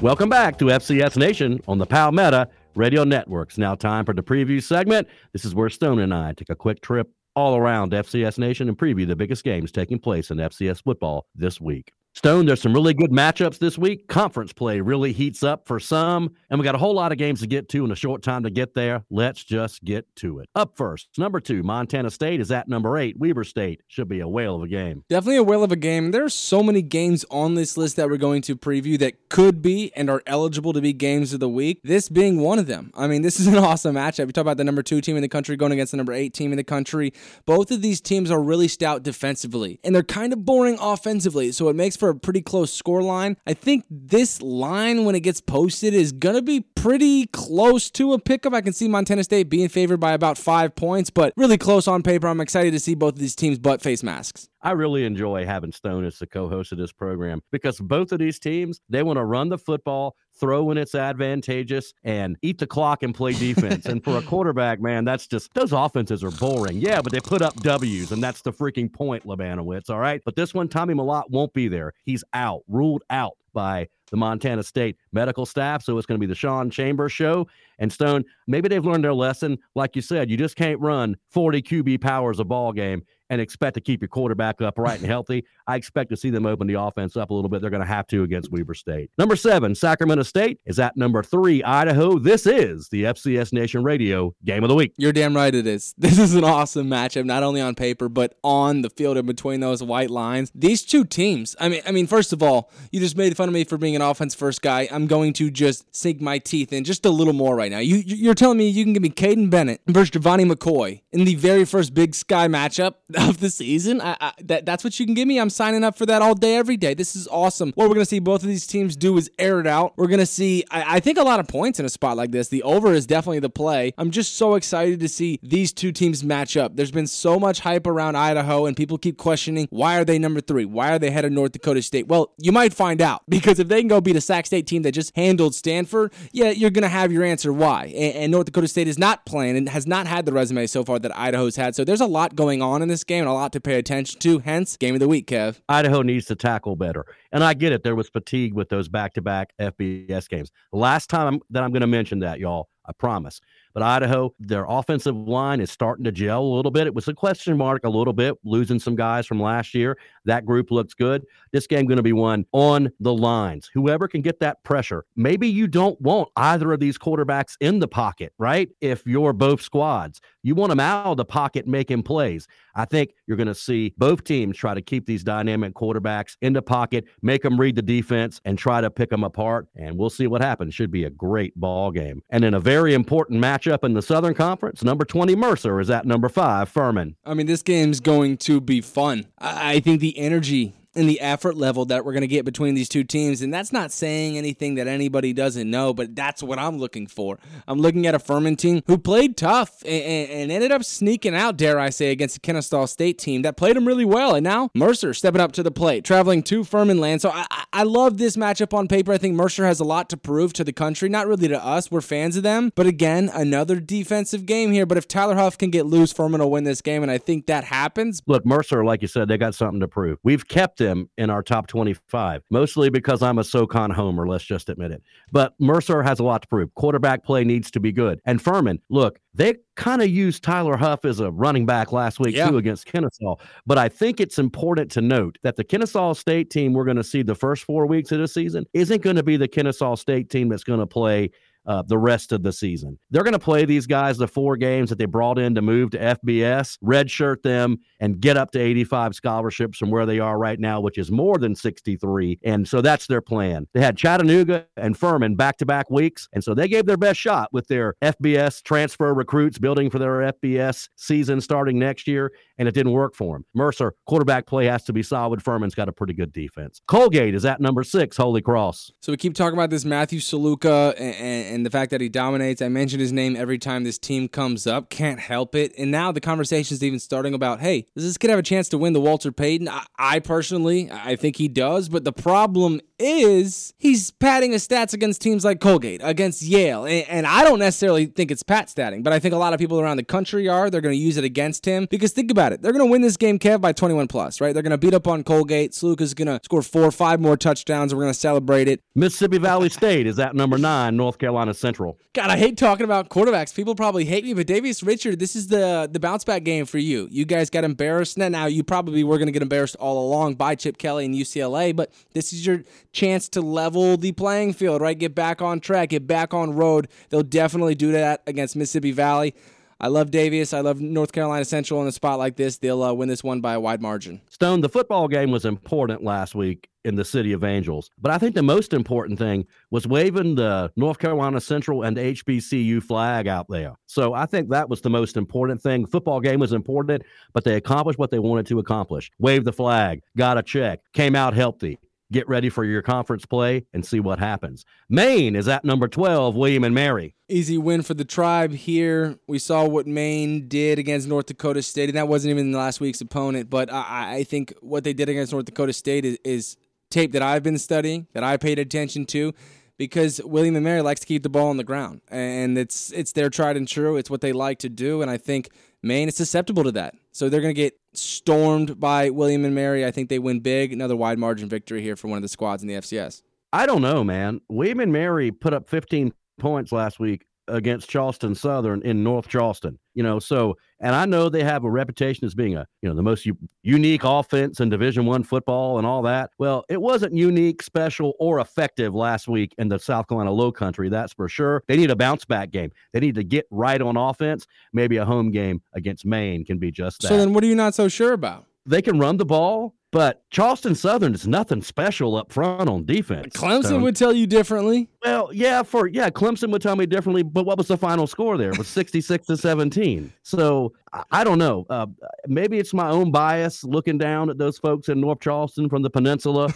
[0.00, 3.58] Welcome back to FCS Nation on the Palmetto Radio Networks.
[3.58, 5.08] Now, time for the preview segment.
[5.32, 8.78] This is where Stone and I take a quick trip all around FCS Nation and
[8.78, 11.92] preview the biggest games taking place in FCS football this week.
[12.12, 14.08] Stone, there's some really good matchups this week.
[14.08, 17.40] Conference play really heats up for some, and we got a whole lot of games
[17.40, 19.04] to get to in a short time to get there.
[19.10, 20.48] Let's just get to it.
[20.56, 23.16] Up first, number two, Montana State is at number eight.
[23.16, 25.04] Weber State should be a whale of a game.
[25.08, 26.10] Definitely a whale of a game.
[26.10, 29.62] There are so many games on this list that we're going to preview that could
[29.62, 31.80] be and are eligible to be games of the week.
[31.84, 32.90] This being one of them.
[32.96, 34.26] I mean, this is an awesome matchup.
[34.26, 36.34] You talk about the number two team in the country going against the number eight
[36.34, 37.12] team in the country.
[37.46, 41.52] Both of these teams are really stout defensively, and they're kind of boring offensively.
[41.52, 43.36] So it makes for a pretty close score line.
[43.46, 48.14] I think this line, when it gets posted, is going to be pretty close to
[48.14, 48.54] a pickup.
[48.54, 52.02] I can see Montana State being favored by about five points, but really close on
[52.02, 52.26] paper.
[52.26, 54.48] I'm excited to see both of these teams butt face masks.
[54.62, 58.38] I really enjoy having Stone as the co-host of this program because both of these
[58.38, 63.02] teams, they want to run the football, throw when it's advantageous, and eat the clock
[63.02, 63.86] and play defense.
[63.86, 66.76] and for a quarterback, man, that's just those offenses are boring.
[66.76, 69.88] Yeah, but they put up W's, and that's the freaking point, Labanowitz.
[69.88, 70.20] All right.
[70.24, 71.94] But this one, Tommy Mellott won't be there.
[72.04, 75.82] He's out, ruled out by the Montana State medical staff.
[75.82, 77.48] So it's going to be the Sean Chambers show.
[77.78, 79.58] And Stone, maybe they've learned their lesson.
[79.74, 83.74] Like you said, you just can't run 40 QB powers a ball game and expect
[83.74, 87.16] to keep your quarterback upright and healthy, I expect to see them open the offense
[87.16, 87.60] up a little bit.
[87.60, 89.10] They're going to have to against Weber State.
[89.16, 92.18] Number seven, Sacramento State is at number three, Idaho.
[92.18, 94.92] This is the FCS Nation Radio Game of the Week.
[94.98, 95.94] You're damn right it is.
[96.10, 99.60] This is an awesome matchup, not only on paper but on the field and between
[99.60, 100.50] those white lines.
[100.56, 101.54] These two teams.
[101.60, 103.94] I mean, I mean, first of all, you just made fun of me for being
[103.94, 104.88] an offense first guy.
[104.90, 107.78] I'm going to just sink my teeth in just a little more right now.
[107.78, 111.36] You, you're telling me you can give me Kaiden Bennett versus Gevani McCoy in the
[111.36, 112.94] very first Big Sky matchup
[113.28, 114.00] of the season?
[114.00, 115.38] I, I, that that's what you can give me.
[115.38, 116.94] I'm signing up for that all day, every day.
[116.94, 117.72] This is awesome.
[117.74, 119.94] What we're gonna see both of these teams do is air it out.
[119.96, 122.48] We're gonna see, I, I think, a lot of points in a spot like this.
[122.48, 123.92] The over is definitely the play.
[123.98, 126.76] I'm just so excited to see these two teams match up.
[126.76, 130.40] There's been so much hype around Idaho, and people keep questioning why are they number
[130.40, 130.64] three?
[130.64, 132.08] Why are they ahead of North Dakota State?
[132.08, 134.82] Well, you might find out because if they can go beat a Sac State team
[134.82, 137.86] that just handled Stanford, yeah, you're gonna have your answer why.
[137.86, 140.84] And, and North Dakota State is not playing and has not had the resume so
[140.84, 141.74] far that Idaho's had.
[141.74, 144.20] So there's a lot going on in this game and a lot to pay attention
[144.20, 144.38] to.
[144.38, 145.60] Hence, game of the week, Kev.
[145.68, 147.04] Idaho needs to tackle better.
[147.32, 147.82] And I get it.
[147.82, 150.52] There was fatigue with those back to back FBS games.
[150.72, 153.40] Last time that I'm going to mention that, y'all, I promise.
[153.72, 156.86] But Idaho, their offensive line is starting to gel a little bit.
[156.86, 159.96] It was a question mark a little bit, losing some guys from last year.
[160.24, 161.24] That group looks good.
[161.52, 163.70] This game going to be won on the lines.
[163.72, 165.04] Whoever can get that pressure.
[165.14, 168.68] Maybe you don't want either of these quarterbacks in the pocket, right?
[168.80, 172.46] If you're both squads, you want them out of the pocket making plays.
[172.74, 176.52] I think you're going to see both teams try to keep these dynamic quarterbacks in
[176.52, 179.66] the pocket, make them read the defense, and try to pick them apart.
[179.76, 180.74] And we'll see what happens.
[180.74, 182.22] Should be a great ball game.
[182.30, 186.06] And in a very important matchup in the Southern Conference, number 20 Mercer is at
[186.06, 187.16] number five Furman.
[187.24, 189.26] I mean, this game's going to be fun.
[189.38, 192.74] I I think the energy and the effort level that we're going to get between
[192.74, 193.42] these two teams.
[193.42, 197.38] And that's not saying anything that anybody doesn't know, but that's what I'm looking for.
[197.68, 201.56] I'm looking at a Furman team who played tough and, and ended up sneaking out,
[201.56, 204.34] dare I say, against the Kennesaw State team that played them really well.
[204.34, 207.22] And now Mercer stepping up to the plate, traveling to Furman land.
[207.22, 209.12] So I, I love this matchup on paper.
[209.12, 211.90] I think Mercer has a lot to prove to the country, not really to us.
[211.90, 212.72] We're fans of them.
[212.74, 214.86] But again, another defensive game here.
[214.86, 217.02] But if Tyler Huff can get loose, Furman will win this game.
[217.02, 218.22] And I think that happens.
[218.26, 220.18] Look, Mercer, like you said, they got something to prove.
[220.24, 224.68] We've kept them in our top 25, mostly because I'm a SoCon homer, let's just
[224.68, 225.02] admit it.
[225.32, 226.74] But Mercer has a lot to prove.
[226.74, 228.20] Quarterback play needs to be good.
[228.24, 232.34] And Furman, look, they kind of used Tyler Huff as a running back last week,
[232.34, 232.50] Yeah.
[232.50, 233.36] too, against Kennesaw.
[233.66, 237.04] But I think it's important to note that the Kennesaw State team we're going to
[237.04, 240.30] see the first four weeks of the season isn't going to be the Kennesaw State
[240.30, 241.30] team that's going to play
[241.66, 242.98] uh, the rest of the season.
[243.10, 245.90] They're going to play these guys the four games that they brought in to move
[245.90, 250.58] to FBS, redshirt them, and get up to 85 scholarships from where they are right
[250.58, 252.38] now, which is more than 63.
[252.44, 253.66] And so that's their plan.
[253.74, 256.28] They had Chattanooga and Furman back to back weeks.
[256.32, 260.32] And so they gave their best shot with their FBS transfer recruits building for their
[260.32, 262.32] FBS season starting next year.
[262.58, 263.46] And it didn't work for them.
[263.54, 265.42] Mercer, quarterback play has to be solid.
[265.42, 266.82] Furman's got a pretty good defense.
[266.86, 268.90] Colgate is at number six, Holy Cross.
[269.00, 272.08] So we keep talking about this Matthew Sluka and, and, and the fact that he
[272.08, 272.62] dominates.
[272.62, 274.90] I mention his name every time this team comes up.
[274.90, 275.72] Can't help it.
[275.76, 278.68] And now the conversation is even starting about, hey, does this kid have a chance
[278.70, 279.68] to win the Walter Payton?
[279.68, 281.88] I, I personally, I think he does.
[281.88, 286.84] But the problem is he's padding his stats against teams like Colgate, against Yale.
[286.84, 289.58] And, and I don't necessarily think it's pat statting, but I think a lot of
[289.58, 290.70] people around the country are.
[290.70, 292.62] They're going to use it against him because think about it.
[292.62, 294.52] They're going to win this game, Kev, by 21 plus, right?
[294.52, 295.72] They're going to beat up on Colgate.
[295.72, 297.94] Sluka's going to score four or five more touchdowns.
[297.94, 298.82] We're going to celebrate it.
[298.94, 301.98] Mississippi Valley State is at number nine, North Carolina Central.
[302.12, 303.54] God, I hate talking about quarterbacks.
[303.54, 306.78] People probably hate me, but Davius Richard, this is the the bounce back game for
[306.78, 307.08] you.
[307.10, 308.18] You guys got embarrassed.
[308.18, 311.14] Now, now you probably were going to get embarrassed all along by Chip Kelly and
[311.14, 314.98] UCLA, but this is your chance to level the playing field, right?
[314.98, 316.88] Get back on track, get back on road.
[317.08, 319.34] They'll definitely do that against Mississippi Valley.
[319.82, 320.52] I love Davius.
[320.52, 322.58] I love North Carolina Central in a spot like this.
[322.58, 324.20] They'll uh, win this one by a wide margin.
[324.28, 328.18] Stone, the football game was important last week in the City of Angels, but I
[328.18, 333.46] think the most important thing was waving the North Carolina Central and HBCU flag out
[333.48, 333.74] there.
[333.86, 335.86] So I think that was the most important thing.
[335.86, 339.10] Football game was important, but they accomplished what they wanted to accomplish.
[339.18, 341.78] Wave the flag, got a check, came out healthy.
[342.12, 344.64] Get ready for your conference play and see what happens.
[344.88, 347.14] Maine is at number 12, William and Mary.
[347.28, 349.16] Easy win for the tribe here.
[349.28, 353.00] We saw what Maine did against North Dakota State, and that wasn't even last week's
[353.00, 353.48] opponent.
[353.48, 356.56] But I, I think what they did against North Dakota State is, is
[356.90, 359.32] tape that I've been studying, that I paid attention to,
[359.80, 363.12] because William and Mary likes to keep the ball on the ground, and it's it's
[363.12, 363.96] their tried and true.
[363.96, 365.48] It's what they like to do, and I think
[365.82, 366.96] Maine is susceptible to that.
[367.12, 369.86] So they're going to get stormed by William and Mary.
[369.86, 370.74] I think they win big.
[370.74, 373.22] Another wide margin victory here for one of the squads in the FCS.
[373.54, 374.42] I don't know, man.
[374.50, 379.78] William and Mary put up 15 points last week against Charleston Southern in North Charleston.
[379.94, 382.94] You know, so And I know they have a reputation as being a, you know,
[382.94, 386.30] the most u- unique offense in Division 1 football and all that.
[386.38, 390.88] Well, it wasn't unique, special or effective last week in the South Carolina Low Country,
[390.88, 391.62] that's for sure.
[391.68, 392.70] They need a bounce back game.
[392.92, 394.46] They need to get right on offense.
[394.72, 397.08] Maybe a home game against Maine can be just that.
[397.08, 398.46] So then what are you not so sure about?
[398.70, 403.34] They can run the ball, but Charleston Southern is nothing special up front on defense.
[403.34, 404.88] Clemson So- would tell you differently.
[405.04, 408.36] well, yeah, for yeah, Clemson would tell me differently, but what was the final score
[408.38, 408.50] there?
[408.50, 410.12] It was 66 to 17.
[410.22, 410.72] So
[411.10, 411.66] I, don't know.
[411.68, 411.86] Uh,
[412.26, 415.90] maybe it's my own bias looking down at those folks in North Charleston from the
[415.90, 416.52] peninsula.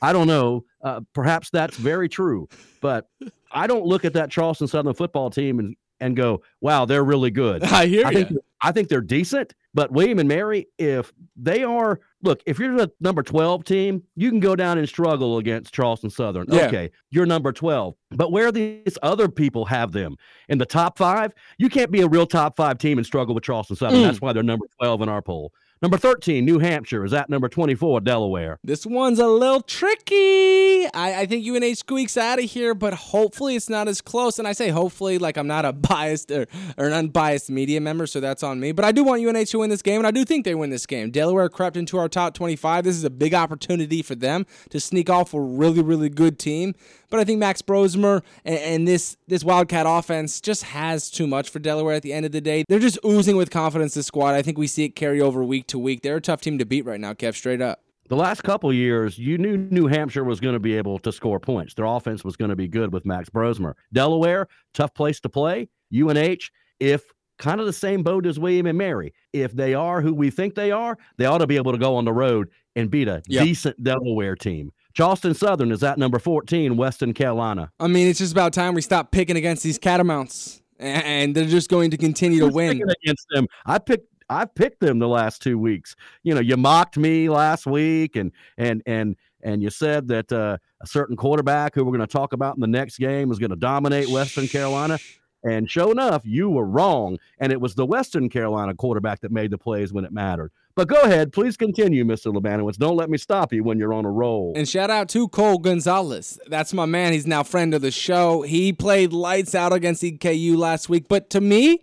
[0.00, 0.64] I don't know.
[0.82, 2.48] Uh, perhaps that's very true,
[2.80, 3.08] but
[3.52, 7.30] I don't look at that Charleston Southern football team and, and go, wow, they're really
[7.32, 7.62] good.
[7.64, 8.24] I hear I you.
[8.24, 12.76] think I think they're decent, but William and Mary, if they are look, if you're
[12.76, 16.46] the number 12 team, you can go down and struggle against Charleston Southern.
[16.48, 16.66] Yeah.
[16.66, 17.94] Okay, you're number 12.
[18.10, 20.16] But where these other people have them
[20.48, 23.44] in the top five, you can't be a real top five team and struggle with
[23.44, 24.00] Charleston Southern.
[24.00, 24.04] Mm.
[24.04, 25.52] That's why they're number 12 in our poll.
[25.80, 28.58] Number 13, New Hampshire is at number 24, Delaware.
[28.64, 30.86] This one's a little tricky.
[30.86, 34.40] I, I think UNH squeaks out of here, but hopefully it's not as close.
[34.40, 38.08] And I say hopefully like I'm not a biased or, or an unbiased media member,
[38.08, 38.72] so that's on me.
[38.72, 40.70] But I do want UNH to win this game, and I do think they win
[40.70, 41.12] this game.
[41.12, 42.82] Delaware crept into our top 25.
[42.82, 46.74] This is a big opportunity for them to sneak off a really, really good team.
[47.10, 51.50] But I think Max Brosmer and, and this this Wildcat offense just has too much
[51.50, 52.64] for Delaware at the end of the day.
[52.68, 54.34] They're just oozing with confidence, this squad.
[54.34, 56.02] I think we see it carry over week to week.
[56.02, 57.80] They're a tough team to beat right now, Kev, straight up.
[58.08, 61.38] The last couple years, you knew New Hampshire was going to be able to score
[61.38, 61.74] points.
[61.74, 63.74] Their offense was going to be good with Max Brosmer.
[63.92, 65.68] Delaware, tough place to play.
[65.94, 66.38] UNH,
[66.80, 67.04] if
[67.38, 70.54] kind of the same boat as William and Mary, if they are who we think
[70.54, 73.22] they are, they ought to be able to go on the road and beat a
[73.28, 73.44] Yep.
[73.44, 74.72] decent Delaware team.
[74.98, 77.70] Charleston Southern is at number 14, Western Carolina.
[77.78, 81.70] I mean, it's just about time we stop picking against these catamounts, and they're just
[81.70, 82.82] going to continue to win.
[83.04, 83.46] against them.
[83.64, 85.94] I picked I picked them the last two weeks.
[86.24, 90.58] You know, you mocked me last week and and and and you said that uh,
[90.80, 93.50] a certain quarterback who we're going to talk about in the next game is going
[93.50, 94.98] to dominate Western Carolina.
[95.44, 97.18] And sure enough, you were wrong.
[97.38, 100.50] And it was the Western Carolina quarterback that made the plays when it mattered.
[100.78, 102.32] But go ahead, please continue, Mr.
[102.32, 102.76] Labanowitz.
[102.76, 104.52] Don't let me stop you when you're on a roll.
[104.54, 106.38] And shout out to Cole Gonzales.
[106.46, 107.12] That's my man.
[107.12, 108.42] He's now friend of the show.
[108.42, 111.08] He played lights out against EKU last week.
[111.08, 111.80] But to me,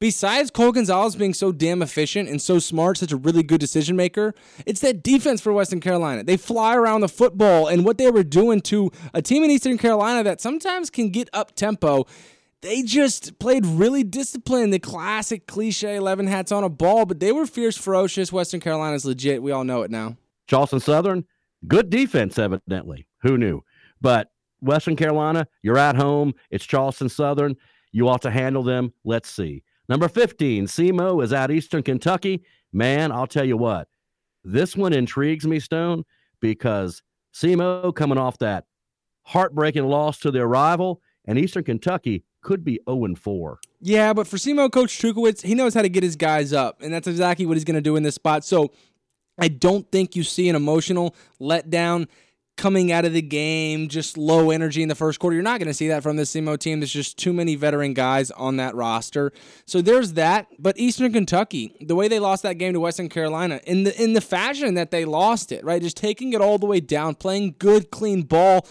[0.00, 3.96] besides Cole Gonzales being so damn efficient and so smart, such a really good decision
[3.96, 6.24] maker, it's that defense for Western Carolina.
[6.24, 9.76] They fly around the football, and what they were doing to a team in Eastern
[9.76, 12.06] Carolina that sometimes can get up tempo.
[12.62, 17.32] They just played really disciplined, the classic cliche 11 hats on a ball, but they
[17.32, 18.32] were fierce, ferocious.
[18.32, 19.42] Western Carolina's legit.
[19.42, 20.16] We all know it now.
[20.46, 21.24] Charleston Southern,
[21.66, 23.08] good defense, evidently.
[23.22, 23.62] Who knew?
[24.00, 26.34] But Western Carolina, you're at home.
[26.50, 27.56] It's Charleston Southern.
[27.90, 28.92] You ought to handle them.
[29.04, 29.64] Let's see.
[29.88, 32.44] Number 15, SEMO is at Eastern Kentucky.
[32.72, 33.88] Man, I'll tell you what,
[34.44, 36.04] this one intrigues me, Stone,
[36.40, 37.02] because
[37.34, 38.66] SEMO coming off that
[39.22, 43.58] heartbreaking loss to their rival, and Eastern Kentucky could be 0 and 4.
[43.80, 46.92] Yeah, but for SEMO coach Matukewicz, he knows how to get his guys up, and
[46.92, 48.44] that's exactly what he's going to do in this spot.
[48.44, 48.72] So
[49.38, 52.08] I don't think you see an emotional letdown
[52.56, 55.34] coming out of the game, just low energy in the first quarter.
[55.34, 56.80] You're not going to see that from the SEMO team.
[56.80, 59.32] There's just too many veteran guys on that roster.
[59.64, 60.48] So there's that.
[60.58, 64.12] But Eastern Kentucky, the way they lost that game to Western Carolina, in the in
[64.12, 65.80] the fashion that they lost it, right?
[65.80, 68.66] Just taking it all the way down, playing good, clean ball,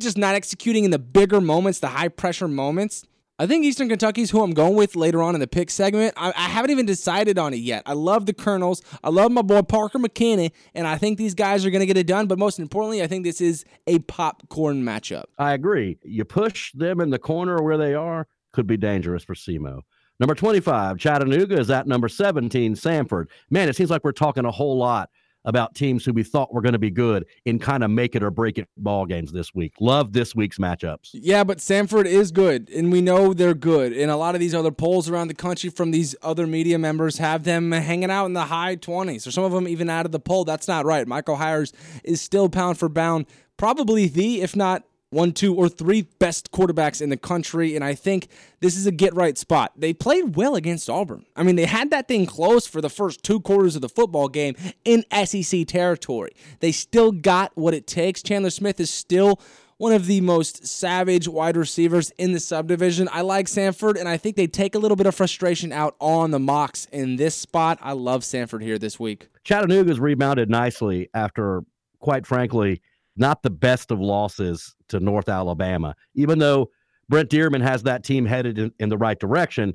[0.00, 3.04] just not executing in the bigger moments, the high pressure moments.
[3.40, 6.12] I think Eastern Kentucky is who I'm going with later on in the pick segment.
[6.16, 7.84] I, I haven't even decided on it yet.
[7.86, 8.82] I love the Colonels.
[9.04, 11.96] I love my boy Parker McKinney, and I think these guys are going to get
[11.96, 12.26] it done.
[12.26, 15.24] But most importantly, I think this is a popcorn matchup.
[15.38, 15.98] I agree.
[16.02, 19.82] You push them in the corner where they are, could be dangerous for SEMO.
[20.18, 23.26] Number 25, Chattanooga is at number 17, Samford.
[23.50, 25.10] Man, it seems like we're talking a whole lot
[25.48, 28.22] about teams who we thought were going to be good in kind of make it
[28.22, 29.72] or break it ball games this week.
[29.80, 31.08] Love this week's matchups.
[31.14, 33.94] Yeah, but Samford is good, and we know they're good.
[33.94, 37.16] And a lot of these other polls around the country from these other media members
[37.16, 40.12] have them hanging out in the high 20s, or some of them even out of
[40.12, 40.44] the poll.
[40.44, 41.08] That's not right.
[41.08, 41.72] Michael Hires
[42.04, 43.24] is still pound for pound,
[43.56, 47.74] probably the, if not one, two, or three best quarterbacks in the country.
[47.74, 48.28] And I think
[48.60, 49.72] this is a get right spot.
[49.76, 51.24] They played well against Auburn.
[51.34, 54.28] I mean, they had that thing close for the first two quarters of the football
[54.28, 56.32] game in SEC territory.
[56.60, 58.22] They still got what it takes.
[58.22, 59.40] Chandler Smith is still
[59.78, 63.08] one of the most savage wide receivers in the subdivision.
[63.12, 66.32] I like Samford, and I think they take a little bit of frustration out on
[66.32, 67.78] the Mocs in this spot.
[67.80, 69.28] I love Samford here this week.
[69.44, 71.62] Chattanooga's rebounded nicely after,
[72.00, 72.82] quite frankly,
[73.18, 75.94] not the best of losses to North Alabama.
[76.14, 76.70] Even though
[77.08, 79.74] Brent Dearmon has that team headed in, in the right direction,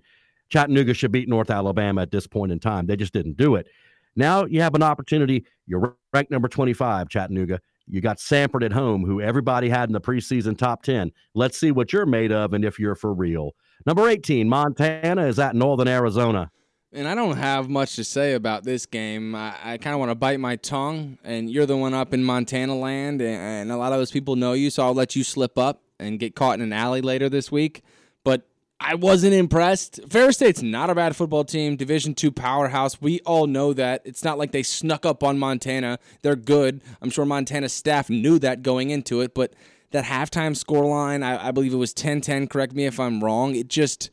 [0.50, 2.86] Chattanooga should beat North Alabama at this point in time.
[2.86, 3.68] They just didn't do it.
[4.16, 5.46] Now you have an opportunity.
[5.66, 7.60] You're ranked number 25, Chattanooga.
[7.88, 11.12] You got Samford at home, who everybody had in the preseason top 10.
[11.34, 13.56] Let's see what you're made of and if you're for real.
[13.86, 16.50] Number 18, Montana is at Northern Arizona.
[16.96, 19.34] And I don't have much to say about this game.
[19.34, 22.24] I, I kind of want to bite my tongue, and you're the one up in
[22.24, 25.24] Montana land, and, and a lot of those people know you, so I'll let you
[25.24, 27.82] slip up and get caught in an alley later this week.
[28.24, 28.48] But
[28.80, 30.02] I wasn't impressed.
[30.08, 33.02] Ferris State's not a bad football team, Division two powerhouse.
[33.02, 34.04] We all know that.
[34.06, 35.98] It's not like they snuck up on Montana.
[36.22, 36.82] They're good.
[37.02, 39.54] I'm sure Montana staff knew that going into it, but
[39.90, 42.50] that halftime score line, I, I believe it was 10-10.
[42.52, 43.56] Correct me if I'm wrong.
[43.56, 44.12] It just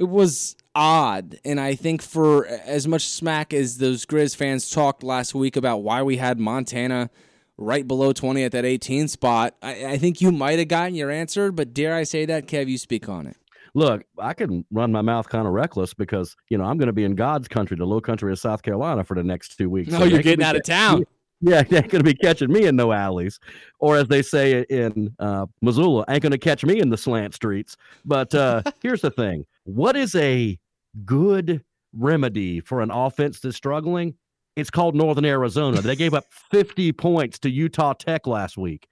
[0.00, 1.38] it was odd.
[1.44, 5.78] And I think for as much smack as those Grizz fans talked last week about
[5.78, 7.10] why we had Montana
[7.58, 11.10] right below 20 at that 18 spot, I, I think you might have gotten your
[11.10, 11.52] answer.
[11.52, 13.36] But dare I say that, Kev, you speak on it.
[13.74, 16.94] Look, I can run my mouth kind of reckless because, you know, I'm going to
[16.94, 19.92] be in God's country, the low country of South Carolina for the next two weeks.
[19.92, 21.04] No, so you're getting out of town.
[21.40, 23.38] Yeah, they ain't going to be catching me in no alleys.
[23.78, 27.34] Or as they say in uh, Missoula, ain't going to catch me in the slant
[27.34, 27.76] streets.
[28.04, 30.58] But uh, here's the thing what is a
[31.04, 34.14] good remedy for an offense that's struggling?
[34.56, 35.80] It's called Northern Arizona.
[35.80, 38.88] They gave up 50 points to Utah Tech last week.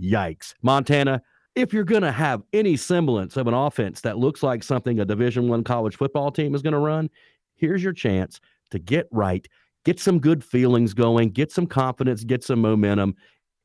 [0.00, 0.54] Yikes.
[0.62, 1.22] Montana,
[1.54, 5.04] if you're going to have any semblance of an offense that looks like something a
[5.04, 7.10] Division 1 college football team is going to run,
[7.56, 9.46] here's your chance to get right,
[9.84, 13.14] get some good feelings going, get some confidence, get some momentum.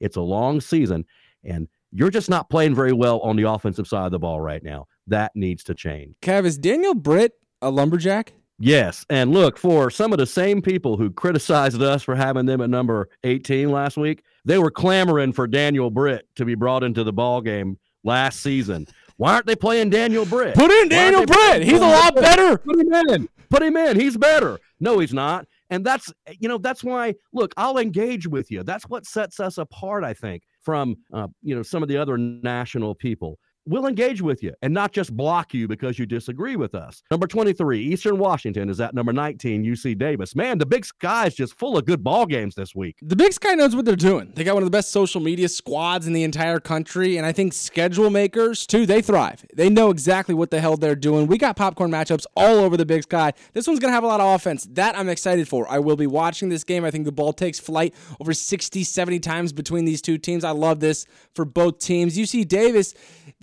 [0.02, 1.06] It's a long season
[1.44, 4.62] and you're just not playing very well on the offensive side of the ball right
[4.62, 4.86] now.
[5.08, 6.16] That needs to change.
[6.22, 8.34] Kev, is Daniel Britt a lumberjack?
[8.60, 9.06] Yes.
[9.10, 12.70] And look, for some of the same people who criticized us for having them at
[12.70, 17.14] number 18 last week, they were clamoring for Daniel Britt to be brought into the
[17.14, 18.88] ball game last season.
[19.18, 20.56] Why aren't they playing Daniel Britt?
[20.56, 21.64] Put in Daniel Britt.
[21.64, 22.58] He's a lot better.
[22.58, 23.30] Put him in.
[23.50, 24.00] Put him in.
[24.00, 24.60] He's better.
[24.80, 25.48] No, he's not.
[25.70, 28.64] And that's you know that's why look, I'll engage with you.
[28.64, 32.18] That's what sets us apart, I think, from uh, you know some of the other
[32.18, 36.76] national people we'll engage with you and not just block you because you disagree with
[36.76, 37.02] us.
[37.10, 40.36] Number 23, Eastern Washington is at number 19, UC Davis.
[40.36, 42.98] Man, the Big Sky is just full of good ball games this week.
[43.02, 44.34] The Big Sky knows what they're doing.
[44.36, 47.32] They got one of the best social media squads in the entire country, and I
[47.32, 49.46] think schedule makers too, they thrive.
[49.56, 51.28] They know exactly what the hell they're doing.
[51.28, 53.34] We got popcorn matchups all over the Big Sky.
[53.54, 54.68] This one's to have a lot of offense.
[54.72, 55.70] That I'm excited for.
[55.70, 56.84] I will be watching this game.
[56.84, 60.44] I think the ball takes flight over 60, 70 times between these two teams.
[60.44, 62.18] I love this for both teams.
[62.18, 62.94] UC Davis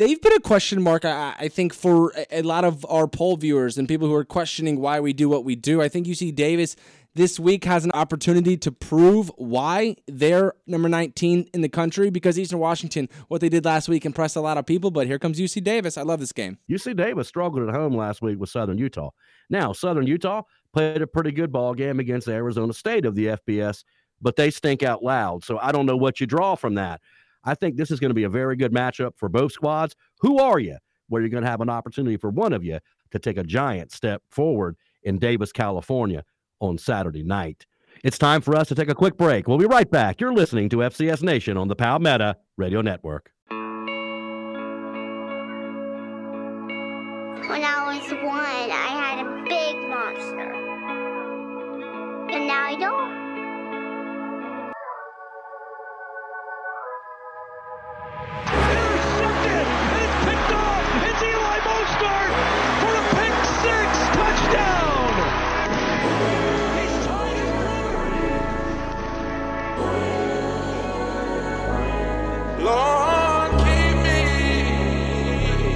[0.03, 3.79] they've been a question mark, I, I, think, for a lot of our poll viewers
[3.79, 5.81] and people who are questioning why we do what we do.
[5.81, 6.75] I think UC Davis
[7.15, 12.39] this week has an opportunity to prove why they're number 19 in the country because
[12.39, 14.91] Eastern Washington, what they did last week, impressed a lot of people.
[14.91, 15.97] But here comes UC Davis.
[15.97, 16.59] I love this game.
[16.71, 19.11] UC Davis struggled at home last week with Southern Utah.
[19.51, 23.85] Now, Southern Utah played a pretty good ball game against Arizona State of the FBS,
[24.21, 25.45] but they stink out loud.
[25.45, 27.01] So I don't know what you draw from that.
[27.45, 29.95] I think this is going to be a very good matchup for both squads.
[30.21, 30.79] Who are you?
[31.09, 32.79] Where you're going to have an opportunity for one of you
[33.11, 36.25] to take a giant step forward in Davis, California
[36.61, 37.67] on Saturday night.
[38.03, 39.47] It's time for us to take a quick break.
[39.47, 40.21] We'll be right back.
[40.21, 43.31] You're listening to FCS Nation on the Palmetto Radio Network.
[47.49, 50.53] When I was one, I had a big monster.
[52.35, 53.02] And now I don't.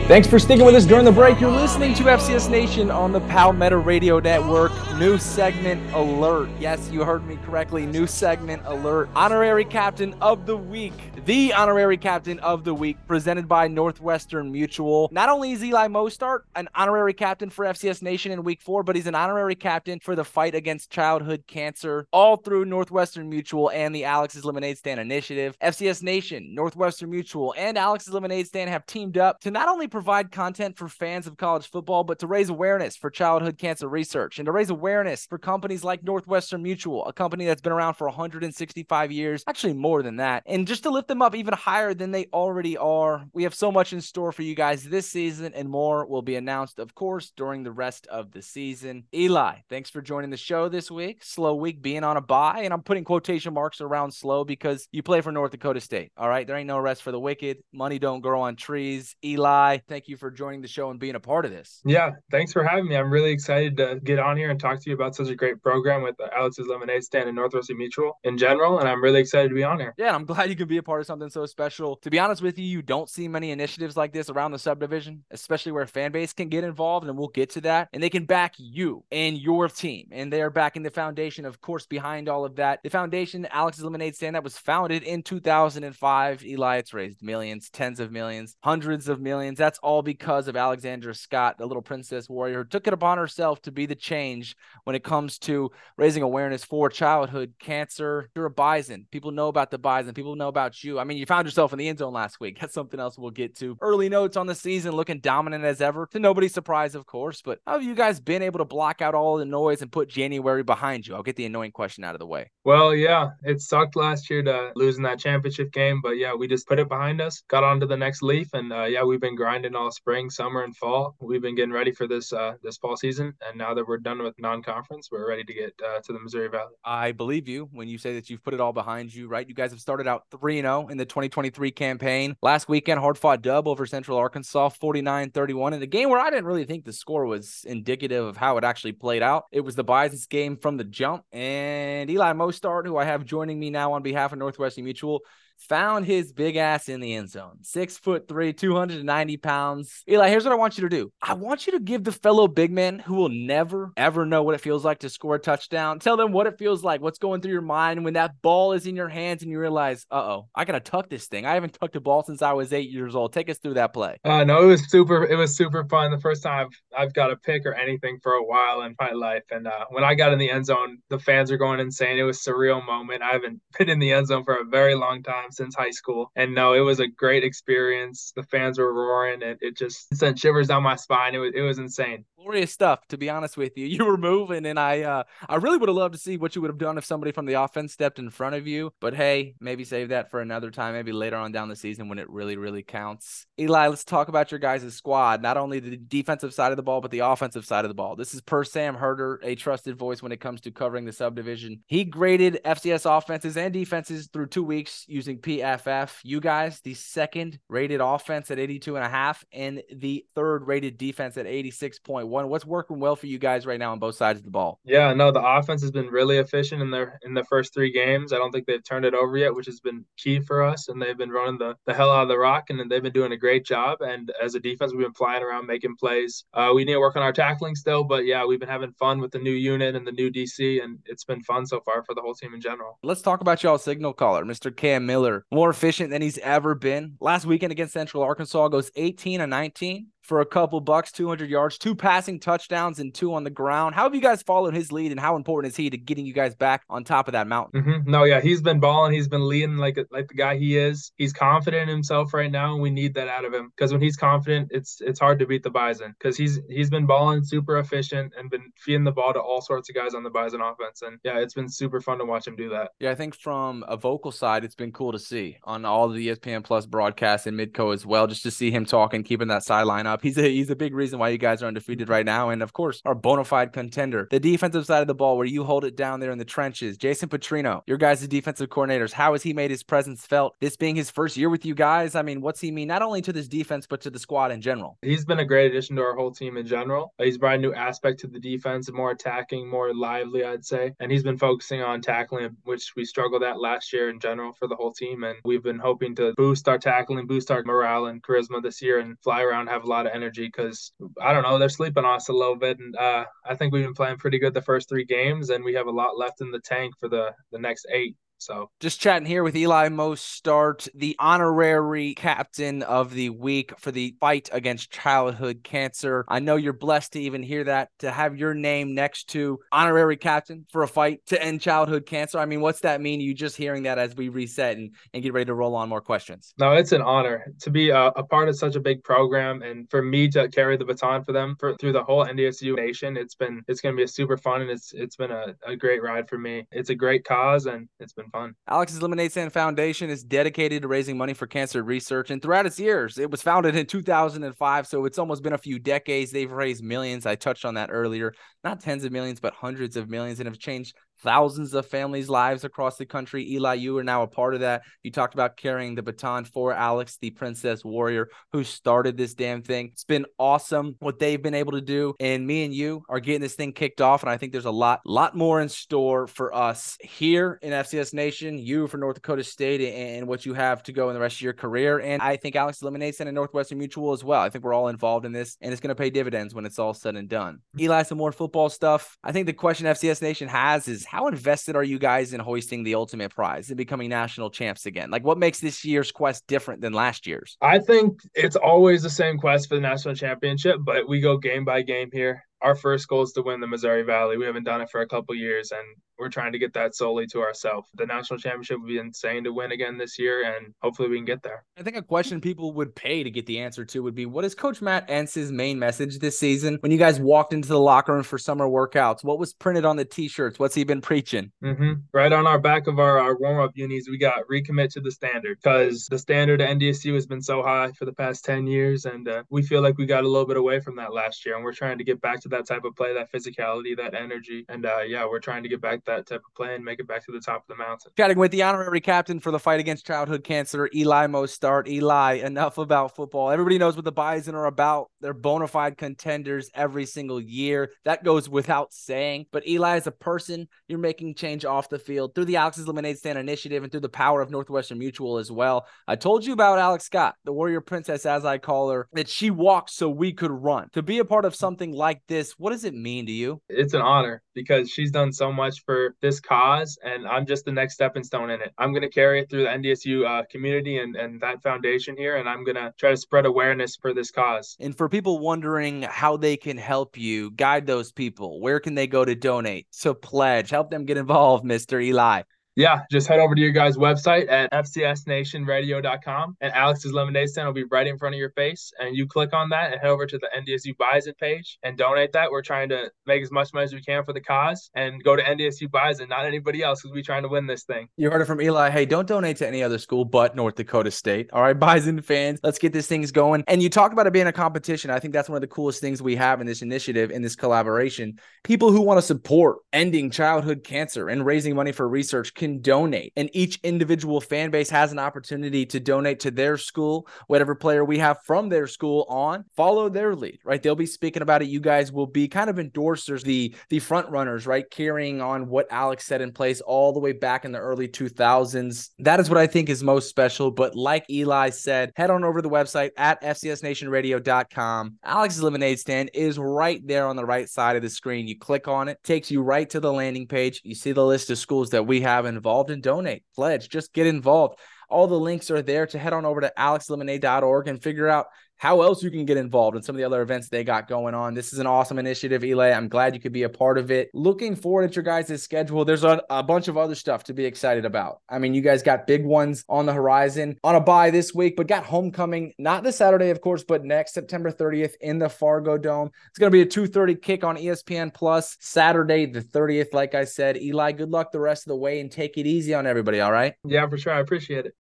[0.07, 1.41] Thanks for sticking with us during the break.
[1.41, 4.71] You're listening to FCS Nation on the Palmetto Radio Network.
[5.01, 6.49] New segment alert.
[6.61, 7.87] Yes, you heard me correctly.
[7.87, 9.11] New segment alert.
[9.17, 10.93] Honorary Captain of the Week.
[11.25, 15.09] The Honorary Captain of the Week, presented by Northwestern Mutual.
[15.11, 18.95] Not only is Eli Mostaert an honorary captain for FCS Nation in week four, but
[18.95, 23.93] he's an honorary captain for the fight against childhood cancer, all through Northwestern Mutual and
[23.93, 25.59] the Alex's Lemonade Stand initiative.
[25.59, 30.31] FCS Nation, Northwestern Mutual, and Alex's Lemonade Stand have teamed up to not only provide
[30.31, 34.45] content for fans of college football, but to raise awareness for childhood cancer research and
[34.45, 39.11] to raise awareness for companies like Northwestern Mutual, a company that's been around for 165
[39.11, 42.27] years, actually more than that, and just to lift them up even higher than they
[42.27, 43.25] already are.
[43.33, 46.37] We have so much in store for you guys this season, and more will be
[46.37, 49.05] announced, of course, during the rest of the season.
[49.15, 51.25] Eli, thanks for joining the show this week.
[51.25, 55.03] Slow week being on a bye, and I'm putting quotation marks around slow because you
[55.03, 56.13] play for North Dakota State.
[56.19, 57.63] All right, there ain't no rest for the wicked.
[57.73, 59.17] Money don't grow on trees.
[59.25, 61.81] Eli, Thank you for joining the show and being a part of this.
[61.85, 62.97] Yeah, thanks for having me.
[62.97, 65.63] I'm really excited to get on here and talk to you about such a great
[65.63, 68.81] program with Alex's Lemonade Stand and Northwestern Mutual in general.
[68.81, 69.95] And I'm really excited to be on here.
[69.97, 71.97] Yeah, I'm glad you can be a part of something so special.
[71.97, 75.25] To be honest with you, you don't see many initiatives like this around the subdivision,
[75.31, 77.89] especially where fan base can get involved, and we'll get to that.
[77.93, 80.09] And they can back you and your team.
[80.11, 82.81] And they are backing the foundation, of course, behind all of that.
[82.83, 86.45] The foundation, Alex's Lemonade Stand, that was founded in 2005.
[86.45, 89.59] Eli, it's raised millions, tens of millions, hundreds of millions.
[89.59, 93.63] That's all because of Alexandra Scott, the little princess warrior, who took it upon herself
[93.63, 98.29] to be the change when it comes to raising awareness for childhood cancer.
[98.35, 99.07] You're a bison.
[99.11, 100.15] People know about the bison.
[100.15, 100.99] People know about you.
[100.99, 102.59] I mean, you found yourself in the end zone last week.
[102.61, 103.77] That's something else we'll get to.
[103.81, 106.07] Early notes on the season, looking dominant as ever.
[106.13, 107.43] To nobody's surprise, of course.
[107.43, 110.09] But how have you guys been able to block out all the noise and put
[110.09, 111.15] January behind you?
[111.15, 112.51] I'll get the annoying question out of the way.
[112.65, 116.67] Well, yeah, it sucked last year to losing that championship game, but yeah, we just
[116.67, 119.37] put it behind us, got on to the next leaf, and uh, yeah, we've been
[119.37, 121.17] grinding all spring, summer, and fall.
[121.21, 124.23] We've been getting ready for this uh, this fall season, and now that we're done
[124.23, 126.75] with non-conference, we're ready to get uh, to the Missouri Valley.
[126.85, 129.49] I believe you when you say that you've put it all behind you, right?
[129.49, 132.37] You guys have started out 3 and 0 in the 2023 campaign.
[132.43, 136.31] Last weekend, hard fought dub over Central Arkansas, 49 31, in a game where I
[136.31, 139.45] didn't really think the score was indicative of how it actually played out.
[139.51, 143.59] It was the Bison's game from the jump, and Eli Mostaert, who I have joining
[143.59, 145.23] me now on behalf of Northwestern Mutual,
[145.59, 147.59] found his big ass in the end zone.
[147.63, 150.03] Six foot three, 290 pounds.
[150.09, 151.13] Eli, here's what I want you to do.
[151.21, 154.55] I want you to give the fellow big men who will never, ever know what
[154.55, 155.99] it feels like to score a touchdown.
[155.99, 158.87] Tell them what it feels like, what's going through your mind when that ball is
[158.87, 161.47] in your hands and you realize, uh oh, I gotta tuck this thing.
[161.47, 163.33] I haven't tucked a ball since I was eight years old.
[163.33, 164.19] Take us through that play.
[164.25, 165.25] Uh, no, it was super.
[165.25, 166.11] It was super fun.
[166.11, 169.13] The first time I've, I've got a pick or anything for a while in my
[169.13, 172.19] life, and uh, when I got in the end zone, the fans are going insane.
[172.19, 173.23] It was surreal moment.
[173.23, 176.31] I haven't been in the end zone for a very long time since high school,
[176.37, 178.33] and no, it was a great experience.
[178.37, 181.35] The fans were roaring, and it just sent shivers down my spine.
[181.35, 182.25] It was it was insane.
[182.37, 183.87] Glorious stuff, to be honest with you.
[183.97, 186.61] You were moving, and I uh, I really would have loved to see what you
[186.61, 188.93] would have done if somebody from the offense stepped in front of you.
[189.01, 192.19] But hey, maybe save that for another time, maybe later on down the season when
[192.19, 193.47] it really, really counts.
[193.59, 195.41] Eli, let's talk about your guys' squad.
[195.41, 198.17] Not only the defensive side of the ball, but the offensive side of the ball.
[198.17, 201.83] This is per Sam Herder, a trusted voice when it comes to covering the subdivision.
[201.87, 206.21] He graded FCS offenses and defenses through two weeks using PFF.
[206.23, 210.99] You guys, the second rated offense at 82 and a half, and the third rated
[210.99, 212.49] defense at 86.1.
[212.49, 214.81] What's working well for you guys right now on both sides of the ball?
[214.85, 218.33] Yeah, no, the offense has been really efficient in their in the first three games.
[218.33, 220.89] I don't think they've turned it over yet, which has been key for us.
[220.89, 223.33] And they've been running the, the hell out of the rock, and they've been doing
[223.33, 224.01] a great job.
[224.01, 226.45] And as a defense, we've been flying around making plays.
[226.55, 229.21] Uh, we need to work on our tackling still, but yeah, we've been having fun
[229.21, 232.15] with the new unit and the new DC, and it's been fun so far for
[232.15, 232.99] the whole team in general.
[233.03, 234.75] Let's talk about y'all signal caller, Mr.
[234.75, 235.26] Cam Miller.
[235.51, 237.17] More efficient than he's ever been.
[237.21, 241.79] Last weekend against Central Arkansas goes 18 and 19 for a couple bucks, 200 yards,
[241.79, 243.95] two passing touchdowns, and two on the ground.
[243.95, 246.33] How have you guys followed his lead, and how important is he to getting you
[246.33, 247.83] guys back on top of that mountain?
[247.83, 248.11] Mm-hmm.
[248.11, 249.13] No, yeah, he's been balling.
[249.13, 251.13] He's been leading like like the guy he is.
[251.17, 254.03] He's confident in himself right now, and we need that out of him because when
[254.03, 257.79] he's confident, it's it's hard to beat the Bison because he's he's been balling super
[257.79, 261.03] efficient and been feeding the ball to all sorts of guys on the Bison offense.
[261.03, 262.91] And yeah, it's been super fun to watch him do that.
[262.99, 266.29] Yeah, I think from a vocal side, it's been cool to see on all the
[266.29, 270.07] ESPN Plus broadcasts and Midco as well, just to see him talking, keeping that sideline
[270.07, 270.16] up.
[270.23, 272.51] He's a he's a big reason why you guys are undefeated right now.
[272.51, 275.65] And of course, our bona fide contender, the defensive side of the ball, where you
[275.65, 276.97] hold it down there in the trenches.
[276.97, 280.55] Jason Petrino, your guys' defensive coordinators, how has he made his presence felt?
[280.61, 283.23] This being his first year with you guys, I mean, what's he mean not only
[283.23, 284.99] to this defense, but to the squad in general?
[285.03, 287.13] He's been a great addition to our whole team in general.
[287.19, 290.95] He's brought a new aspect to the defense, more attacking, more lively, I'd say.
[291.01, 294.69] And he's been focusing on tackling, which we struggled at last year in general for
[294.69, 295.25] the whole team.
[295.25, 298.99] And we've been hoping to boost our tackling, boost our morale and charisma this year
[298.99, 302.17] and fly around, have a lot of energy because I don't know, they're sleeping on
[302.17, 302.79] us a little bit.
[302.79, 305.75] And uh, I think we've been playing pretty good the first three games, and we
[305.75, 308.17] have a lot left in the tank for the, the next eight.
[308.47, 314.15] So just chatting here with Eli Mostaert, the honorary captain of the week for the
[314.21, 316.25] fight against childhood cancer.
[316.29, 320.17] I know you're blessed to even hear that, to have your name next to honorary
[320.17, 322.39] captain for a fight to end childhood cancer.
[322.39, 323.21] I mean, what's that mean?
[323.21, 326.01] You just hearing that as we reset and, and get ready to roll on more
[326.01, 326.55] questions?
[326.57, 329.91] No, it's an honor to be a, a part of such a big program and
[329.91, 333.17] for me to carry the baton for them for through the whole NDSU nation.
[333.17, 336.01] It's been it's gonna be a super fun and it's it's been a, a great
[336.01, 336.65] ride for me.
[336.71, 338.36] It's a great cause and it's been fun.
[338.69, 342.31] Alex's Lemonade Stand Foundation is dedicated to raising money for cancer research.
[342.31, 344.87] And throughout its years, it was founded in 2005.
[344.87, 346.31] So it's almost been a few decades.
[346.31, 347.27] They've raised millions.
[347.27, 348.35] I touched on that earlier.
[348.65, 352.65] Not tens of millions, but hundreds of millions and have changed thousands of families' lives
[352.65, 353.51] across the country.
[353.53, 354.83] Eli, you are now a part of that.
[355.03, 359.63] You talked about carrying the baton for Alex, the Princess Warrior, who started this damn
[359.63, 359.91] thing.
[359.93, 362.15] It's been awesome what they've been able to do.
[362.21, 364.23] And me and you are getting this thing kicked off.
[364.23, 368.13] And I think there's a lot, lot more in store for us here in FCS
[368.13, 371.37] Nation, you for North Dakota State, and what you have to go in the rest
[371.37, 371.99] of your career.
[371.99, 374.41] And I think Alex Lemonade and Northwestern Mutual as well.
[374.41, 376.79] I think we're all involved in this, and it's going to pay dividends when it's
[376.79, 377.55] all said and done.
[377.55, 377.85] Mm-hmm.
[377.85, 379.17] Eli, some more football stuff.
[379.23, 382.83] I think the question FCS Nation has is how invested are you guys in hoisting
[382.83, 385.11] the ultimate prize and becoming national champs again?
[385.11, 387.57] Like, what makes this year's quest different than last year's?
[387.61, 391.65] I think it's always the same quest for the national championship, but we go game
[391.65, 394.37] by game here our first goal is to win the Missouri Valley.
[394.37, 397.27] We haven't done it for a couple years, and we're trying to get that solely
[397.29, 397.89] to ourselves.
[397.95, 401.25] The national championship would be insane to win again this year, and hopefully we can
[401.25, 401.65] get there.
[401.79, 404.45] I think a question people would pay to get the answer to would be what
[404.45, 406.79] is Coach Matt Entz's main message this season?
[406.81, 409.97] When you guys walked into the locker room for summer workouts, what was printed on
[409.97, 410.59] the t shirts?
[410.59, 411.53] What's he been preaching?
[411.63, 411.93] Mm-hmm.
[412.13, 415.11] Right on our back of our, our warm up unis, we got recommit to the
[415.11, 419.05] standard because the standard at NDSU has been so high for the past 10 years,
[419.05, 421.57] and uh, we feel like we got a little bit away from that last year,
[421.57, 424.65] and we're trying to get back to that type of play, that physicality, that energy.
[424.69, 427.07] And uh, yeah, we're trying to get back that type of play and make it
[427.07, 428.13] back to the top of the mountain.
[428.17, 431.89] Chatting with the honorary captain for the fight against childhood cancer, Eli Mostaert.
[431.89, 433.51] Eli, enough about football.
[433.51, 435.11] Everybody knows what the Bison are about.
[435.21, 437.93] They're bona fide contenders every single year.
[438.05, 439.47] That goes without saying.
[439.53, 443.19] But Eli, as a person, you're making change off the field through the Alex's Lemonade
[443.19, 445.87] Stand initiative and through the power of Northwestern Mutual as well.
[446.07, 449.51] I told you about Alex Scott, the warrior princess, as I call her, that she
[449.51, 450.89] walked so we could run.
[450.93, 453.61] To be a part of something like this, what does it mean to you?
[453.69, 457.73] It's an honor because she's done so much for this cause, and I'm just the
[457.73, 458.73] next stepping stone in it.
[458.79, 462.37] I'm going to carry it through the NDSU uh, community and, and that foundation here,
[462.37, 464.77] and I'm going to try to spread awareness for this cause.
[464.81, 469.07] And for people wondering how they can help you, guide those people, where can they
[469.07, 472.03] go to donate, to pledge, help them get involved, Mr.
[472.03, 472.43] Eli?
[472.77, 477.73] Yeah, just head over to your guys' website at fcsnationradio.com and Alex's Lemonade Stand will
[477.73, 478.93] be right in front of your face.
[478.99, 482.33] And you click on that and head over to the NDSU Bison page and donate
[482.33, 482.51] that.
[482.51, 485.37] We're trying to make as much money as we can for the cause and go
[485.37, 488.09] to NDSU Bison, not anybody else, because we're trying to win this thing.
[488.19, 488.91] You heard it from Eli.
[488.91, 491.49] Hey, don't donate to any other school but North Dakota State.
[491.55, 493.65] All right, Bison fans, let's get this things going.
[493.69, 495.11] And you talk about it being a competition.
[495.11, 497.57] I think that's one of the coolest things we have in this initiative, in this
[497.57, 498.39] collaboration.
[498.65, 502.81] People who want to support ending childhood cancer and raising money for research can can
[502.81, 503.33] donate.
[503.37, 508.05] And each individual fan base has an opportunity to donate to their school, whatever player
[508.05, 510.83] we have from their school on, follow their lead, right?
[510.83, 511.69] They'll be speaking about it.
[511.69, 514.89] You guys will be kind of endorsers, the the front runners, right?
[514.91, 519.11] Carrying on what Alex set in place all the way back in the early 2000s.
[519.21, 520.71] That is what I think is most special.
[520.71, 525.19] But like Eli said, head on over to the website at fcsnationradio.com.
[525.23, 528.49] Alex's lemonade stand is right there on the right side of the screen.
[528.49, 530.81] You click on it, takes you right to the landing page.
[530.85, 534.13] You see the list of schools that we have in involved and donate, pledge, just
[534.13, 534.79] get involved.
[535.09, 538.47] All the links are there to head on over to alexlemonade.org and figure out
[538.77, 541.35] how else you can get involved in some of the other events they got going
[541.35, 541.55] on.
[541.55, 542.91] This is an awesome initiative, Eli.
[542.91, 544.31] I'm glad you could be a part of it.
[544.35, 546.05] Looking forward at your guys' schedule.
[546.05, 548.41] There's a, a, bunch of other stuff to be excited about.
[548.49, 551.77] I mean, you guys got big ones on the horizon on a bye this week,
[551.77, 555.97] but got homecoming not this Saturday, of course, but next September 30th in the Fargo
[555.97, 556.31] Dome.
[556.49, 560.13] It's going to be a 2:30 kick on ESPN Plus Saturday the 30th.
[560.13, 562.95] Like I said, Eli, good luck the rest of the way and take it easy
[562.95, 563.41] on everybody.
[563.41, 563.75] All right.
[563.85, 564.33] Yeah, for sure.
[564.33, 564.95] I appreciate it.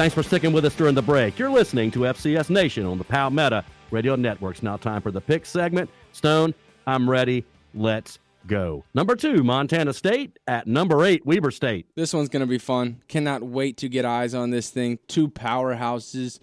[0.00, 1.38] Thanks for sticking with us during the break.
[1.38, 4.62] You're listening to FCS Nation on the Palmetto Radio Networks.
[4.62, 5.90] Now, time for the pick segment.
[6.12, 6.54] Stone,
[6.86, 7.44] I'm ready.
[7.74, 8.82] Let's go.
[8.94, 10.38] Number two, Montana State.
[10.48, 11.84] At number eight, Weber State.
[11.96, 13.02] This one's going to be fun.
[13.08, 14.98] Cannot wait to get eyes on this thing.
[15.06, 16.38] Two powerhouses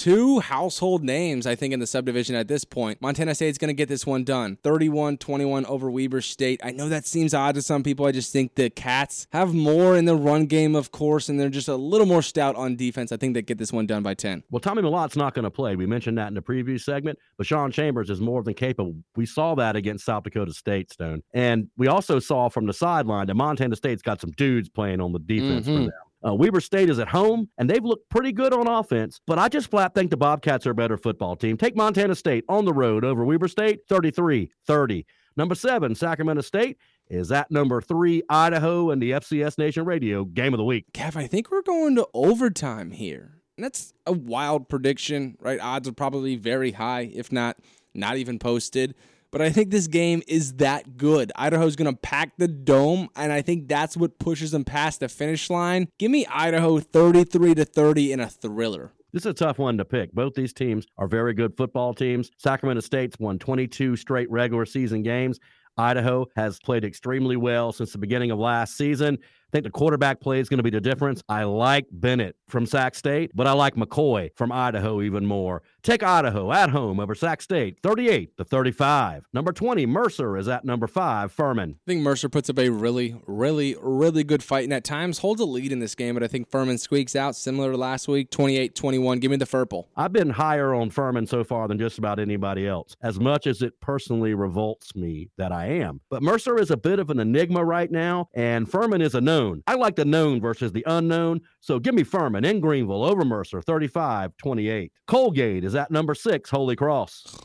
[0.00, 3.02] two household names, I think, in the subdivision at this point.
[3.02, 6.58] Montana State's going to get this one done 31 21 over Weber State.
[6.64, 8.06] I know that seems odd to some people.
[8.06, 11.50] I just think the Cats have more in the run game, of course, and they're
[11.50, 13.12] just a little more stout on defense.
[13.12, 14.42] I think they get this one done by 10.
[14.50, 15.76] Well, Tommy Mellott's not going to play.
[15.76, 18.94] We mentioned that in the preview segment, but Sean Chambers is more than capable.
[19.16, 21.22] We saw that against South Dakota State, Stone.
[21.34, 25.12] And we also saw from the sideline that Montana State's got some dudes playing on
[25.12, 25.76] the defense mm-hmm.
[25.76, 26.09] for them.
[26.26, 29.48] Uh, Weber State is at home, and they've looked pretty good on offense, but I
[29.48, 31.56] just flat think the Bobcats are a better football team.
[31.56, 35.06] Take Montana State on the road over Weber State, 33 30.
[35.36, 36.76] Number seven, Sacramento State
[37.08, 40.86] is at number three, Idaho, and the FCS Nation Radio Game of the Week.
[40.92, 43.40] Kev, I think we're going to overtime here.
[43.56, 45.60] And that's a wild prediction, right?
[45.60, 47.56] Odds are probably very high, if not
[47.94, 48.94] not even posted
[49.30, 51.32] but I think this game is that good.
[51.36, 55.08] Idaho's going to pack the dome, and I think that's what pushes them past the
[55.08, 55.88] finish line.
[55.98, 58.92] Give me Idaho 33 to 30 in a thriller.
[59.12, 60.12] This is a tough one to pick.
[60.12, 62.30] Both these teams are very good football teams.
[62.38, 65.40] Sacramento State's won 22 straight regular season games.
[65.76, 69.18] Idaho has played extremely well since the beginning of last season.
[69.50, 71.24] I think the quarterback play is going to be the difference.
[71.28, 75.64] I like Bennett from Sac State, but I like McCoy from Idaho even more.
[75.82, 79.24] Take Idaho at home over Sac State, 38 to 35.
[79.32, 81.78] Number 20, Mercer is at number five, Furman.
[81.84, 85.40] I think Mercer puts up a really, really, really good fight and at times holds
[85.40, 88.30] a lead in this game, but I think Furman squeaks out similar to last week,
[88.30, 89.18] 28 21.
[89.18, 89.86] Give me the Furple.
[89.96, 93.62] I've been higher on Furman so far than just about anybody else, as much as
[93.62, 96.02] it personally revolts me that I am.
[96.08, 99.39] But Mercer is a bit of an enigma right now, and Furman is a known
[99.40, 99.62] known.
[99.66, 101.40] I like the known versus the unknown.
[101.60, 104.92] So give me Furman in Greenville over Mercer, 35 28.
[105.06, 107.38] Colgate is at number six, Holy Cross.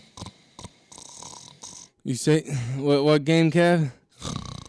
[2.04, 2.42] You say,
[2.78, 3.92] what, what game, Kev?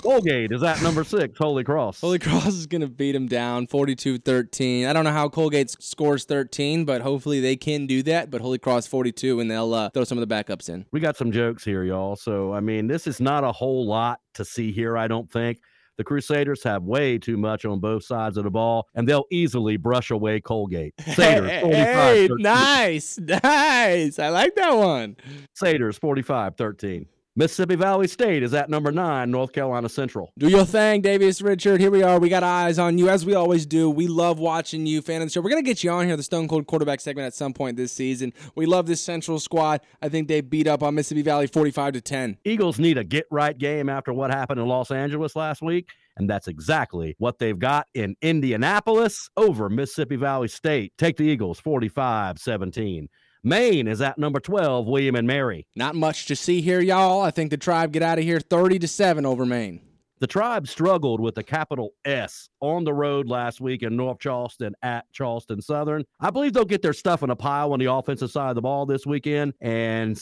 [0.02, 2.00] Colgate is at number six, Holy Cross.
[2.00, 4.86] Holy Cross is going to beat him down 42 13.
[4.86, 8.30] I don't know how Colgate scores 13, but hopefully they can do that.
[8.30, 10.86] But Holy Cross 42, and they'll uh, throw some of the backups in.
[10.92, 12.16] We got some jokes here, y'all.
[12.16, 15.58] So, I mean, this is not a whole lot to see here, I don't think.
[15.98, 19.76] The Crusaders have way too much on both sides of the ball, and they'll easily
[19.76, 20.94] brush away Colgate.
[20.98, 24.18] Saders, hey, nice, nice.
[24.18, 25.16] I like that one.
[25.58, 27.06] Saders, 45 13.
[27.38, 30.32] Mississippi Valley State is at number nine, North Carolina Central.
[30.38, 31.82] Do your thing, Davis Richard.
[31.82, 32.18] Here we are.
[32.18, 33.90] We got eyes on you, as we always do.
[33.90, 35.42] We love watching you, fan of the show.
[35.42, 37.76] We're going to get you on here, the Stone Cold quarterback segment, at some point
[37.76, 38.32] this season.
[38.54, 39.82] We love this Central squad.
[40.00, 42.38] I think they beat up on Mississippi Valley 45 to 10.
[42.46, 45.90] Eagles need a get right game after what happened in Los Angeles last week.
[46.16, 50.94] And that's exactly what they've got in Indianapolis over Mississippi Valley State.
[50.96, 53.10] Take the Eagles 45 17.
[53.46, 55.68] Maine is at number 12, William and Mary.
[55.76, 57.20] Not much to see here, y'all.
[57.20, 59.80] I think the tribe get out of here 30 to 7 over Maine.
[60.18, 64.74] The tribe struggled with the capital S on the road last week in North Charleston
[64.82, 66.04] at Charleston Southern.
[66.18, 68.62] I believe they'll get their stuff in a pile on the offensive side of the
[68.62, 69.54] ball this weekend.
[69.60, 70.20] And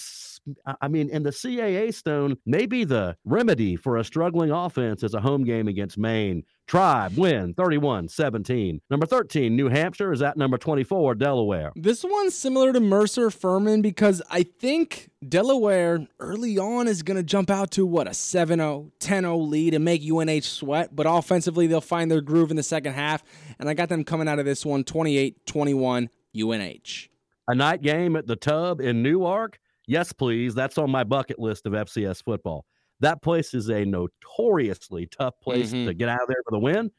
[0.83, 5.21] I mean, in the CAA stone, maybe the remedy for a struggling offense is a
[5.21, 6.43] home game against Maine.
[6.67, 8.81] Tribe win 31 17.
[8.89, 11.73] Number 13, New Hampshire is at number 24, Delaware.
[11.77, 17.23] This one's similar to Mercer Furman because I think Delaware early on is going to
[17.23, 21.07] jump out to what a 7 0, 10 0 lead and make UNH sweat, but
[21.07, 23.23] offensively they'll find their groove in the second half.
[23.59, 27.09] And I got them coming out of this one 28 21 UNH.
[27.47, 29.59] A night game at the Tub in Newark?
[29.87, 30.55] Yes, please.
[30.55, 32.65] That's on my bucket list of FCS football.
[33.05, 35.89] That place is a notoriously tough place mm-hmm.
[35.89, 36.91] to get out of there for the win.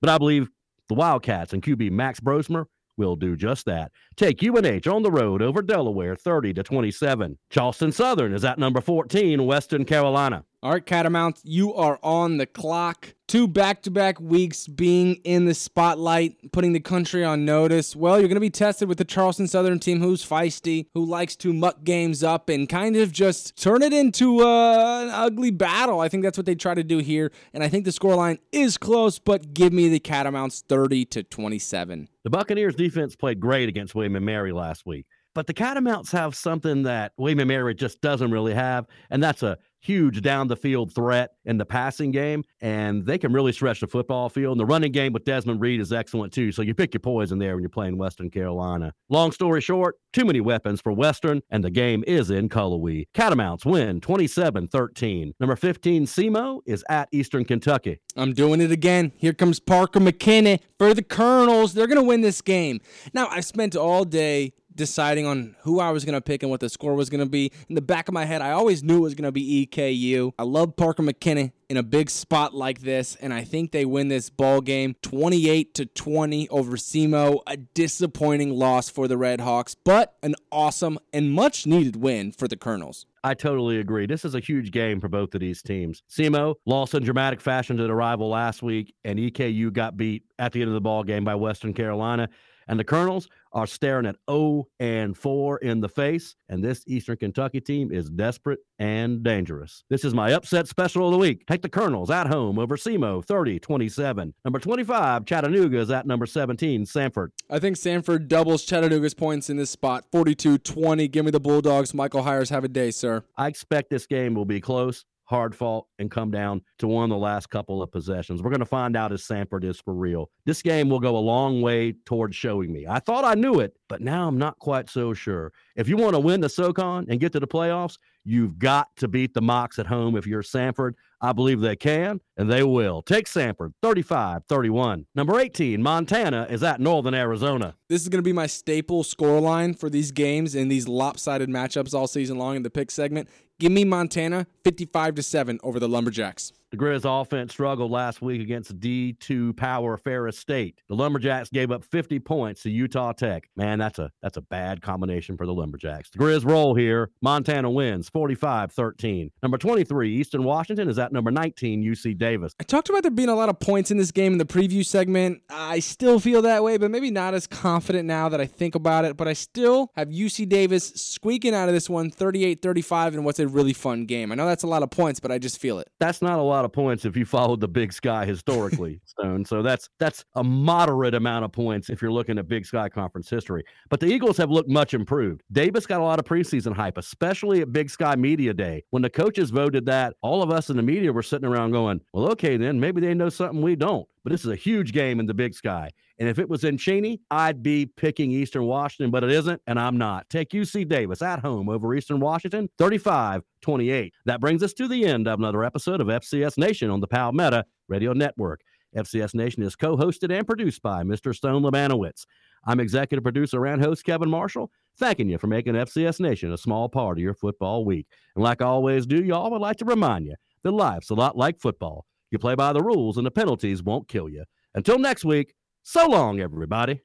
[0.00, 0.48] But I believe
[0.88, 2.64] the Wildcats and QB Max Brosmer
[2.96, 3.92] will do just that.
[4.16, 7.38] Take UNH on the road over Delaware 30 to 27.
[7.48, 10.44] Charleston Southern is at number 14, Western Carolina.
[10.64, 13.14] All right, Catamounts, you are on the clock.
[13.26, 17.96] Two back to back weeks being in the spotlight, putting the country on notice.
[17.96, 21.34] Well, you're going to be tested with the Charleston Southern team who's feisty, who likes
[21.36, 25.98] to muck games up and kind of just turn it into an ugly battle.
[25.98, 27.32] I think that's what they try to do here.
[27.52, 32.08] And I think the scoreline is close, but give me the Catamounts 30 to 27.
[32.22, 35.06] The Buccaneers defense played great against William and Mary last week.
[35.34, 39.42] But the Catamounts have something that William and Mary just doesn't really have, and that's
[39.42, 43.80] a huge down the field threat in the passing game, and they can really stretch
[43.80, 44.52] the football field.
[44.52, 46.52] And the running game with Desmond Reid is excellent too.
[46.52, 48.94] So you pick your poison there when you're playing Western Carolina.
[49.08, 53.08] Long story short, too many weapons for Western, and the game is in Cullowhee.
[53.12, 55.34] Catamounts win 27 13.
[55.40, 58.00] Number 15, SEMO, is at Eastern Kentucky.
[58.16, 59.12] I'm doing it again.
[59.16, 61.74] Here comes Parker McKinney for the Colonels.
[61.74, 62.80] They're going to win this game.
[63.12, 66.60] Now, I spent all day deciding on who I was going to pick and what
[66.60, 67.52] the score was going to be.
[67.68, 70.32] In the back of my head, I always knew it was going to be EKU.
[70.38, 74.08] I love Parker McKinney in a big spot like this, and I think they win
[74.08, 77.40] this ball game 28 to 20 over SEMO.
[77.46, 82.46] A disappointing loss for the Red Hawks, but an awesome and much needed win for
[82.48, 83.06] the Colonels.
[83.24, 84.06] I totally agree.
[84.06, 86.02] This is a huge game for both of these teams.
[86.10, 90.52] SEMO lost in dramatic fashion to the rival last week, and EKU got beat at
[90.52, 92.28] the end of the ball game by Western Carolina.
[92.68, 96.34] And the Colonels are staring at 0 and 4 in the face.
[96.48, 99.84] And this Eastern Kentucky team is desperate and dangerous.
[99.90, 101.46] This is my upset special of the week.
[101.46, 104.34] Take the Colonels at home over SEMO 30 27.
[104.44, 107.28] Number 25, Chattanooga is at number 17, Samford.
[107.50, 111.08] I think Samford doubles Chattanooga's points in this spot 42 20.
[111.08, 111.94] Give me the Bulldogs.
[111.94, 113.24] Michael Hiers, have a day, sir.
[113.36, 117.10] I expect this game will be close hard fought, and come down to one of
[117.10, 118.42] the last couple of possessions.
[118.42, 120.30] We're going to find out if Samford is for real.
[120.44, 122.86] This game will go a long way towards showing me.
[122.86, 125.52] I thought I knew it, but now I'm not quite so sure.
[125.74, 129.08] If you want to win the SoCon and get to the playoffs, You've got to
[129.08, 130.94] beat the Mocs at home if you're Samford.
[131.20, 133.02] I believe they can, and they will.
[133.02, 135.06] Take Samford, 35 31.
[135.14, 137.74] Number 18, Montana is at Northern Arizona.
[137.88, 141.48] This is going to be my staple score line for these games and these lopsided
[141.48, 143.28] matchups all season long in the pick segment.
[143.62, 146.52] Give me Montana 55 to 7 over the Lumberjacks.
[146.72, 150.80] The Grizz offense struggled last week against D2 power Ferris State.
[150.88, 153.50] The Lumberjacks gave up 50 points to Utah Tech.
[153.56, 156.08] Man, that's a that's a bad combination for the Lumberjacks.
[156.08, 157.10] The Grizz roll here.
[157.20, 159.32] Montana wins 45-13.
[159.42, 162.54] Number 23, Eastern Washington is at number 19, UC Davis.
[162.58, 164.82] I talked about there being a lot of points in this game in the preview
[164.82, 165.42] segment.
[165.50, 169.04] I still feel that way, but maybe not as confident now that I think about
[169.04, 169.18] it.
[169.18, 173.46] But I still have UC Davis squeaking out of this one 38-35 in what's a
[173.46, 174.32] really fun game.
[174.32, 175.90] I know that's a lot of points, but I just feel it.
[176.00, 179.44] That's not a lot of points if you followed the Big Sky historically, Stone.
[179.44, 183.28] So that's that's a moderate amount of points if you're looking at Big Sky Conference
[183.28, 183.64] history.
[183.90, 185.42] But the Eagles have looked much improved.
[185.50, 188.84] Davis got a lot of preseason hype, especially at Big Sky Media Day.
[188.90, 192.00] When the coaches voted that, all of us in the media were sitting around going,
[192.12, 195.18] "Well, okay, then maybe they know something we don't." But this is a huge game
[195.18, 195.90] in the Big Sky.
[196.22, 199.76] And if it was in Cheney, I'd be picking Eastern Washington, but it isn't, and
[199.76, 200.30] I'm not.
[200.30, 204.14] Take UC Davis at home over Eastern Washington, 35 28.
[204.24, 207.64] That brings us to the end of another episode of FCS Nation on the Palmetto
[207.88, 208.60] Radio Network.
[208.96, 211.34] FCS Nation is co hosted and produced by Mr.
[211.34, 212.24] Stone Labanowitz.
[212.64, 216.88] I'm executive producer and host Kevin Marshall, thanking you for making FCS Nation a small
[216.88, 218.06] part of your football week.
[218.36, 221.36] And like I always do, y'all would like to remind you that life's a lot
[221.36, 222.06] like football.
[222.30, 224.44] You play by the rules, and the penalties won't kill you.
[224.76, 227.02] Until next week, so long, everybody.